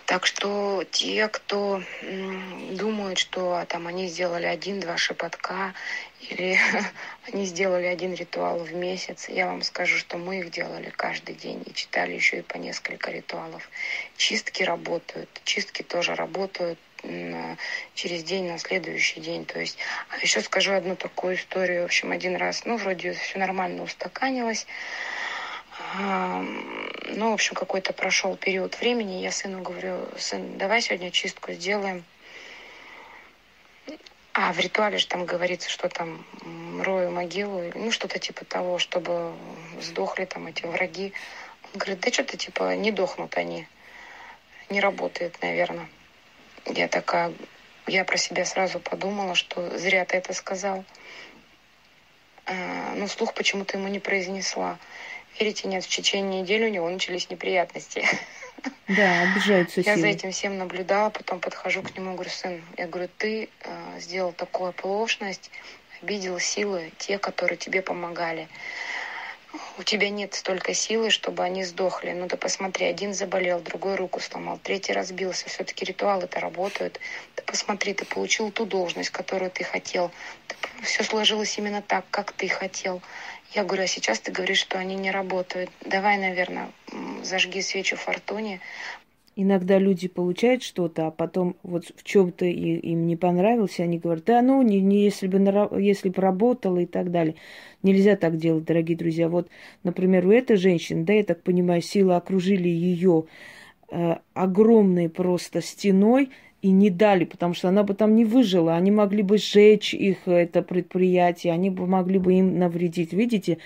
Так 0.05 0.25
что 0.25 0.83
те, 0.91 1.29
кто 1.29 1.81
думают, 2.71 3.17
что 3.17 3.55
а, 3.55 3.65
там 3.65 3.87
они 3.87 4.07
сделали 4.07 4.45
один-два 4.45 4.97
шепотка 4.97 5.73
или 6.19 6.59
они 7.31 7.45
сделали 7.45 7.85
один 7.85 8.13
ритуал 8.13 8.59
в 8.59 8.73
месяц, 8.73 9.29
я 9.29 9.47
вам 9.47 9.61
скажу, 9.61 9.97
что 9.97 10.17
мы 10.17 10.39
их 10.39 10.51
делали 10.51 10.89
каждый 10.89 11.35
день 11.35 11.63
и 11.65 11.73
читали 11.73 12.11
еще 12.11 12.39
и 12.39 12.41
по 12.41 12.57
несколько 12.57 13.09
ритуалов. 13.09 13.69
Чистки 14.17 14.63
работают, 14.63 15.29
чистки 15.45 15.81
тоже 15.81 16.13
работают 16.13 16.77
через 17.93 18.23
день 18.23 18.47
на 18.47 18.57
следующий 18.57 19.19
день. 19.19 19.45
То 19.45 19.59
есть, 19.59 19.77
а 20.09 20.17
еще 20.17 20.41
скажу 20.41 20.73
одну 20.73 20.95
такую 20.95 21.35
историю. 21.35 21.83
В 21.83 21.85
общем, 21.85 22.11
один 22.11 22.35
раз, 22.35 22.65
ну, 22.65 22.77
вроде 22.77 23.13
все 23.13 23.39
нормально 23.39 23.83
устаканилось. 23.83 24.67
Ну, 25.97 27.31
в 27.31 27.33
общем, 27.33 27.55
какой-то 27.55 27.93
прошел 27.93 28.35
период 28.37 28.79
времени. 28.79 29.21
Я 29.21 29.31
сыну 29.31 29.61
говорю, 29.61 30.07
сын, 30.17 30.57
давай 30.57 30.81
сегодня 30.81 31.11
чистку 31.11 31.53
сделаем. 31.53 32.03
А 34.33 34.53
в 34.53 34.59
ритуале 34.59 34.97
же 34.97 35.07
там 35.07 35.25
говорится, 35.25 35.69
что 35.69 35.89
там 35.89 36.25
рою 36.81 37.11
могилу, 37.11 37.69
ну 37.75 37.91
что-то 37.91 38.17
типа 38.17 38.45
того, 38.45 38.79
чтобы 38.79 39.33
сдохли 39.81 40.23
там 40.23 40.47
эти 40.47 40.65
враги. 40.65 41.11
Он 41.65 41.79
говорит, 41.79 41.99
да 41.99 42.11
что-то 42.11 42.37
типа 42.37 42.75
не 42.77 42.91
дохнут 42.91 43.35
они. 43.35 43.67
Не 44.69 44.79
работает, 44.79 45.41
наверное. 45.41 45.89
Я 46.65 46.87
такая, 46.87 47.33
я 47.87 48.05
про 48.05 48.17
себя 48.17 48.45
сразу 48.45 48.79
подумала, 48.79 49.35
что 49.35 49.77
зря 49.77 50.05
ты 50.05 50.17
это 50.17 50.33
сказал. 50.33 50.83
А, 52.45 52.93
но 52.95 53.07
вслух 53.07 53.33
почему-то 53.33 53.77
ему 53.77 53.87
не 53.87 53.99
произнесла. 53.99 54.77
Верите, 55.39 55.67
нет, 55.67 55.83
в 55.83 55.87
течение 55.87 56.41
недели 56.41 56.65
у 56.65 56.69
него 56.69 56.89
начались 56.89 57.29
неприятности. 57.29 58.05
Да, 58.87 59.21
обижаются 59.21 59.81
Я 59.81 59.97
за 59.97 60.07
этим 60.07 60.31
всем 60.31 60.57
наблюдала, 60.57 61.09
потом 61.09 61.39
подхожу 61.39 61.81
к 61.81 61.95
нему, 61.97 62.13
говорю, 62.13 62.29
сын, 62.29 62.61
я 62.77 62.87
говорю, 62.87 63.09
ты 63.17 63.49
э, 63.63 63.99
сделал 63.99 64.33
такую 64.33 64.69
оплошность, 64.69 65.49
обидел 66.01 66.37
силы, 66.37 66.91
те, 66.99 67.17
которые 67.17 67.57
тебе 67.57 67.81
помогали 67.81 68.47
у 69.77 69.83
тебя 69.83 70.09
нет 70.09 70.33
столько 70.33 70.73
силы, 70.73 71.09
чтобы 71.09 71.43
они 71.43 71.63
сдохли. 71.63 72.11
Ну 72.11 72.27
ты 72.27 72.37
посмотри, 72.37 72.85
один 72.85 73.13
заболел, 73.13 73.59
другой 73.59 73.95
руку 73.95 74.19
сломал, 74.19 74.59
третий 74.61 74.93
разбился. 74.93 75.49
Все-таки 75.49 75.85
ритуалы 75.85 76.25
это 76.25 76.39
работают. 76.39 76.99
Ты 77.35 77.43
посмотри, 77.43 77.93
ты 77.93 78.05
получил 78.05 78.51
ту 78.51 78.65
должность, 78.65 79.09
которую 79.09 79.51
ты 79.51 79.63
хотел. 79.63 80.11
Все 80.83 81.03
сложилось 81.03 81.57
именно 81.57 81.81
так, 81.81 82.05
как 82.11 82.31
ты 82.31 82.47
хотел. 82.47 83.01
Я 83.53 83.63
говорю, 83.63 83.83
а 83.83 83.87
сейчас 83.87 84.19
ты 84.19 84.31
говоришь, 84.31 84.59
что 84.59 84.77
они 84.77 84.95
не 84.95 85.11
работают. 85.11 85.69
Давай, 85.81 86.17
наверное, 86.17 86.71
зажги 87.23 87.61
свечу 87.61 87.97
фортуне, 87.97 88.61
Иногда 89.37 89.79
люди 89.79 90.09
получают 90.09 90.61
что-то, 90.61 91.07
а 91.07 91.11
потом 91.11 91.55
вот 91.63 91.85
в 91.95 92.03
чем-то 92.03 92.45
им 92.45 93.07
не 93.07 93.15
понравилось, 93.15 93.79
они 93.79 93.97
говорят, 93.97 94.25
да 94.25 94.41
ну, 94.41 94.61
не, 94.61 94.81
не 94.81 95.03
если 95.03 95.27
бы 95.27 95.39
если 95.79 96.09
бы 96.09 96.21
работала 96.21 96.79
и 96.79 96.85
так 96.85 97.11
далее. 97.11 97.35
Нельзя 97.81 98.17
так 98.17 98.37
делать, 98.37 98.65
дорогие 98.65 98.97
друзья. 98.97 99.29
Вот, 99.29 99.47
например, 99.83 100.27
у 100.27 100.31
этой 100.31 100.57
женщины, 100.57 101.05
да, 101.05 101.13
я 101.13 101.23
так 101.23 101.43
понимаю, 101.43 101.81
силы 101.81 102.15
окружили 102.15 102.67
ее 102.67 103.23
э, 103.89 104.17
огромной 104.33 105.07
просто 105.07 105.61
стеной 105.61 106.29
и 106.61 106.69
не 106.69 106.89
дали, 106.89 107.23
потому 107.23 107.53
что 107.53 107.69
она 107.69 107.83
бы 107.83 107.93
там 107.93 108.15
не 108.15 108.25
выжила. 108.25 108.75
Они 108.75 108.91
могли 108.91 109.23
бы 109.23 109.37
сжечь 109.37 109.93
их, 109.93 110.27
это 110.27 110.61
предприятие, 110.61 111.53
они 111.53 111.69
бы 111.69 111.87
могли 111.87 112.19
бы 112.19 112.33
им 112.33 112.59
навредить. 112.59 113.13
Видите, 113.13 113.57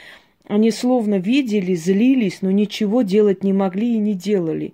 они 0.47 0.71
словно 0.71 1.15
видели, 1.15 1.73
злились, 1.73 2.41
но 2.41 2.51
ничего 2.51 3.01
делать 3.01 3.43
не 3.43 3.51
могли 3.51 3.95
и 3.95 3.99
не 3.99 4.13
делали. 4.13 4.73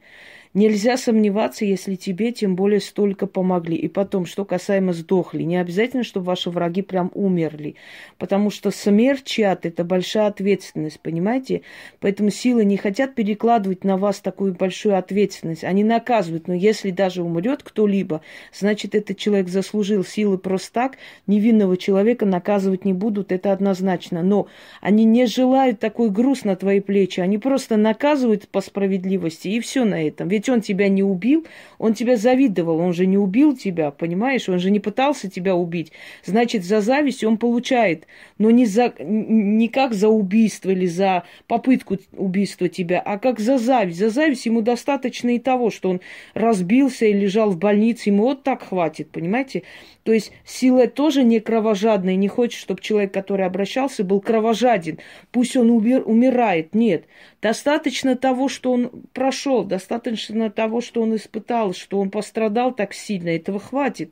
Нельзя 0.54 0.98
сомневаться, 0.98 1.64
если 1.64 1.96
тебе 1.96 2.34
тем 2.34 2.58
более 2.58 2.82
столько 2.82 3.26
помогли. 3.26 3.78
И 3.78 3.88
потом, 3.88 4.26
что 4.26 4.44
касаемо 4.44 4.92
сдохли, 4.92 5.44
не 5.44 5.56
обязательно, 5.56 6.04
чтобы 6.04 6.26
ваши 6.26 6.50
враги 6.50 6.82
прям 6.82 7.10
умерли. 7.14 7.76
Потому 8.18 8.50
что 8.50 8.70
смерть 8.70 9.24
чат– 9.24 9.66
это 9.68 9.86
большая 9.86 10.28
ответственность, 10.28 11.00
понимаете? 11.00 11.62
Поэтому 12.02 12.32
силы 12.32 12.66
не 12.66 12.76
хотят 12.76 13.16
перекладывать 13.16 13.86
на 13.86 13.96
вас 13.96 14.20
такую 14.20 14.54
большую 14.54 14.98
ответственность. 14.98 15.64
Они 15.64 15.86
наказывают, 15.86 16.50
но 16.50 16.54
если 16.54 16.92
даже 16.92 17.24
умрет 17.24 17.64
кто-либо, 17.64 18.22
значит, 18.54 18.94
этот 18.94 19.18
человек 19.18 19.48
заслужил 19.48 20.04
силы 20.04 20.38
просто 20.38 20.74
так. 20.74 20.98
Невинного 21.28 21.78
человека 21.78 22.26
наказывать 22.26 22.84
не 22.84 22.92
будут, 22.92 23.32
это 23.32 23.54
однозначно. 23.54 24.22
Но 24.22 24.48
они 24.82 25.06
не 25.06 25.28
желают 25.28 25.80
такой 25.80 26.10
груз 26.10 26.44
на 26.44 26.58
твои 26.58 26.82
плечи. 26.82 27.22
Они 27.22 27.38
просто 27.38 27.78
наказывают 27.78 28.50
по 28.50 28.60
справедливости, 28.60 29.48
и 29.48 29.62
все 29.62 29.86
на 29.86 30.06
этом. 30.06 30.28
Ведь 30.28 30.41
ведь 30.42 30.50
он 30.50 30.62
тебя 30.62 30.90
не 30.90 31.04
убил, 31.04 31.46
он 31.78 31.94
тебя 31.94 32.18
завидовал, 32.18 32.80
он 32.80 32.94
же 32.94 33.06
не 33.06 33.18
убил 33.18 33.56
тебя, 33.56 33.92
понимаешь? 33.92 34.50
Он 34.50 34.58
же 34.58 34.72
не 34.72 34.80
пытался 34.80 35.30
тебя 35.30 35.56
убить. 35.56 35.92
Значит, 36.26 36.64
за 36.64 36.82
зависть 36.82 37.24
он 37.24 37.38
получает, 37.38 38.08
но 38.40 38.50
не, 38.50 38.66
за, 38.66 38.92
не 39.00 39.68
как 39.68 39.94
за 39.94 40.10
убийство 40.10 40.72
или 40.72 40.88
за 40.88 41.26
попытку 41.46 42.00
убийства 42.14 42.70
тебя, 42.70 43.02
а 43.02 43.20
как 43.20 43.40
за 43.40 43.60
зависть. 43.60 44.00
За 44.00 44.10
зависть 44.10 44.48
ему 44.48 44.62
достаточно 44.62 45.30
и 45.36 45.38
того, 45.38 45.70
что 45.70 45.92
он 45.92 46.02
разбился 46.34 47.06
и 47.06 47.14
лежал 47.14 47.52
в 47.52 47.60
больнице, 47.60 48.10
ему 48.10 48.24
вот 48.24 48.42
так 48.42 48.64
хватит, 48.64 49.12
понимаете? 49.12 49.62
То 50.04 50.14
есть 50.14 50.32
сила 50.46 50.88
тоже 50.88 51.24
не 51.24 51.40
кровожадная, 51.40 52.16
не 52.16 52.28
хочет, 52.28 52.60
чтобы 52.60 52.82
человек, 52.82 53.14
который 53.14 53.46
обращался, 53.46 54.04
был 54.04 54.20
кровожаден. 54.20 54.98
Пусть 55.32 55.56
он 55.56 55.70
умер, 55.70 56.04
умирает. 56.06 56.74
Нет. 56.74 57.06
Достаточно 57.42 58.16
того, 58.16 58.50
что 58.50 58.72
он 58.72 58.90
прошел, 59.14 59.64
достаточно 59.64 60.50
того, 60.50 60.82
что 60.82 61.02
он 61.02 61.16
испытал, 61.16 61.74
что 61.74 62.00
он 62.00 62.10
пострадал 62.10 62.74
так 62.74 62.94
сильно. 62.94 63.30
Этого 63.30 63.60
хватит. 63.60 64.12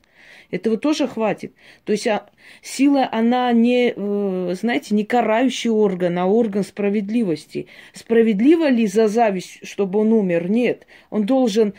Этого 0.52 0.78
тоже 0.78 1.08
хватит. 1.08 1.54
То 1.86 1.92
есть 1.92 2.08
а, 2.08 2.30
сила, 2.62 3.08
она 3.12 3.52
не, 3.52 3.94
э, 3.96 4.56
знаете, 4.60 4.94
не 4.94 5.06
карающий 5.06 5.70
орган, 5.70 6.20
а 6.20 6.28
орган 6.28 6.64
справедливости. 6.64 7.68
Справедливо 7.94 8.70
ли 8.70 8.86
за 8.86 9.08
зависть, 9.08 9.60
чтобы 9.64 10.00
он 10.00 10.14
умер? 10.14 10.50
Нет. 10.50 10.86
Он 11.10 11.26
должен 11.26 11.74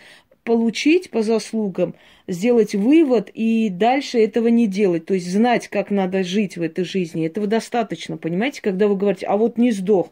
получить 0.45 1.11
по 1.11 1.23
заслугам, 1.23 1.95
сделать 2.31 2.75
вывод 2.75 3.31
и 3.35 3.69
дальше 3.71 4.19
этого 4.19 4.49
не 4.49 4.67
делать. 4.67 5.07
То 5.07 5.15
есть 5.15 5.31
знать, 5.31 5.69
как 5.69 5.91
надо 5.91 6.23
жить 6.23 6.57
в 6.57 6.63
этой 6.63 6.85
жизни. 6.85 7.27
Этого 7.27 7.47
достаточно, 7.47 8.17
понимаете, 8.17 8.63
когда 8.63 8.87
вы 8.89 8.97
говорите, 8.97 9.27
а 9.27 9.37
вот 9.37 9.59
не 9.59 9.73
сдох. 9.73 10.11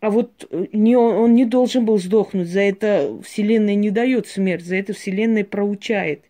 А 0.00 0.10
вот 0.10 0.46
э, 0.50 0.66
не, 0.72 0.96
он 0.96 1.34
не 1.34 1.44
должен 1.44 1.84
был 1.84 1.98
сдохнуть. 1.98 2.48
За 2.48 2.60
это 2.60 3.20
Вселенная 3.22 3.74
не 3.74 3.90
дает 3.90 4.26
смерть, 4.26 4.64
за 4.64 4.76
это 4.76 4.92
Вселенная 4.92 5.44
проучает 5.44 6.22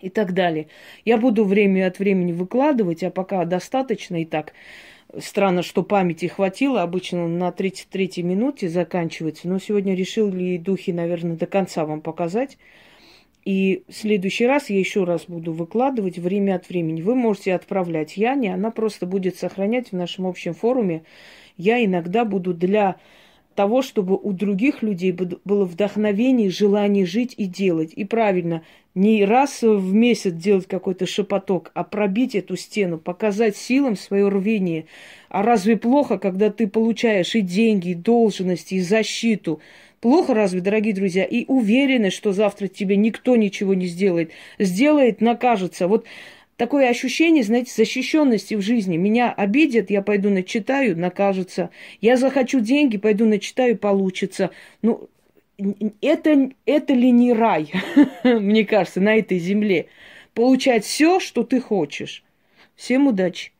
и 0.00 0.08
так 0.08 0.32
далее. 0.34 0.68
Я 1.04 1.18
буду 1.18 1.44
время 1.44 1.86
от 1.86 1.98
времени 1.98 2.32
выкладывать, 2.32 3.02
а 3.02 3.10
пока 3.10 3.44
достаточно 3.44 4.22
и 4.22 4.24
так. 4.24 4.52
Странно, 5.18 5.62
что 5.62 5.82
памяти 5.82 6.26
хватило. 6.26 6.82
Обычно 6.82 7.28
на 7.28 7.48
33-й 7.48 8.22
минуте 8.22 8.68
заканчивается. 8.68 9.48
Но 9.48 9.58
сегодня 9.58 9.94
решили 9.94 10.56
духи, 10.58 10.92
наверное, 10.92 11.36
до 11.36 11.46
конца 11.46 11.84
вам 11.84 12.00
показать. 12.00 12.56
И 13.44 13.84
в 13.88 13.94
следующий 13.94 14.46
раз 14.46 14.70
я 14.70 14.78
еще 14.78 15.04
раз 15.04 15.24
буду 15.28 15.52
выкладывать 15.52 16.18
время 16.18 16.56
от 16.56 16.68
времени. 16.68 17.02
Вы 17.02 17.14
можете 17.14 17.54
отправлять 17.54 18.16
Яне, 18.16 18.54
она 18.54 18.70
просто 18.70 19.06
будет 19.06 19.36
сохранять 19.36 19.88
в 19.88 19.92
нашем 19.92 20.26
общем 20.26 20.54
форуме. 20.54 21.04
Я 21.56 21.84
иногда 21.84 22.24
буду 22.24 22.54
для 22.54 22.96
того, 23.54 23.82
чтобы 23.82 24.16
у 24.16 24.32
других 24.32 24.82
людей 24.82 25.12
было 25.12 25.64
вдохновение, 25.64 26.50
желание 26.50 27.06
жить 27.06 27.34
и 27.36 27.44
делать. 27.44 27.92
И 27.94 28.04
правильно, 28.04 28.62
не 28.94 29.24
раз 29.24 29.62
в 29.62 29.92
месяц 29.92 30.32
делать 30.32 30.66
какой-то 30.66 31.06
шепоток, 31.06 31.70
а 31.74 31.84
пробить 31.84 32.34
эту 32.34 32.56
стену, 32.56 32.98
показать 32.98 33.56
силам 33.56 33.96
свое 33.96 34.28
рвение. 34.28 34.86
А 35.28 35.42
разве 35.42 35.76
плохо, 35.76 36.18
когда 36.18 36.50
ты 36.50 36.66
получаешь 36.66 37.34
и 37.34 37.40
деньги, 37.40 37.90
и 37.90 37.94
должности, 37.94 38.74
и 38.74 38.80
защиту? 38.80 39.60
Плохо 40.04 40.34
разве, 40.34 40.60
дорогие 40.60 40.92
друзья? 40.92 41.24
И 41.24 41.46
уверенность, 41.46 42.14
что 42.14 42.34
завтра 42.34 42.68
тебе 42.68 42.94
никто 42.94 43.36
ничего 43.36 43.72
не 43.72 43.86
сделает. 43.86 44.32
Сделает, 44.58 45.22
накажется. 45.22 45.88
Вот 45.88 46.04
такое 46.58 46.90
ощущение, 46.90 47.42
знаете, 47.42 47.72
защищенности 47.74 48.52
в 48.52 48.60
жизни. 48.60 48.98
Меня 48.98 49.32
обидят, 49.32 49.88
я 49.88 50.02
пойду 50.02 50.28
начитаю, 50.28 50.94
накажется. 50.94 51.70
Я 52.02 52.18
захочу 52.18 52.60
деньги, 52.60 52.98
пойду 52.98 53.24
начитаю, 53.24 53.78
получится. 53.78 54.50
Ну, 54.82 55.08
это, 56.02 56.50
это 56.66 56.92
ли 56.92 57.10
не 57.10 57.32
рай, 57.32 57.72
мне 58.24 58.66
кажется, 58.66 59.00
на 59.00 59.16
этой 59.16 59.38
земле? 59.38 59.86
Получать 60.34 60.84
все, 60.84 61.18
что 61.18 61.44
ты 61.44 61.62
хочешь. 61.62 62.24
Всем 62.76 63.06
удачи! 63.06 63.53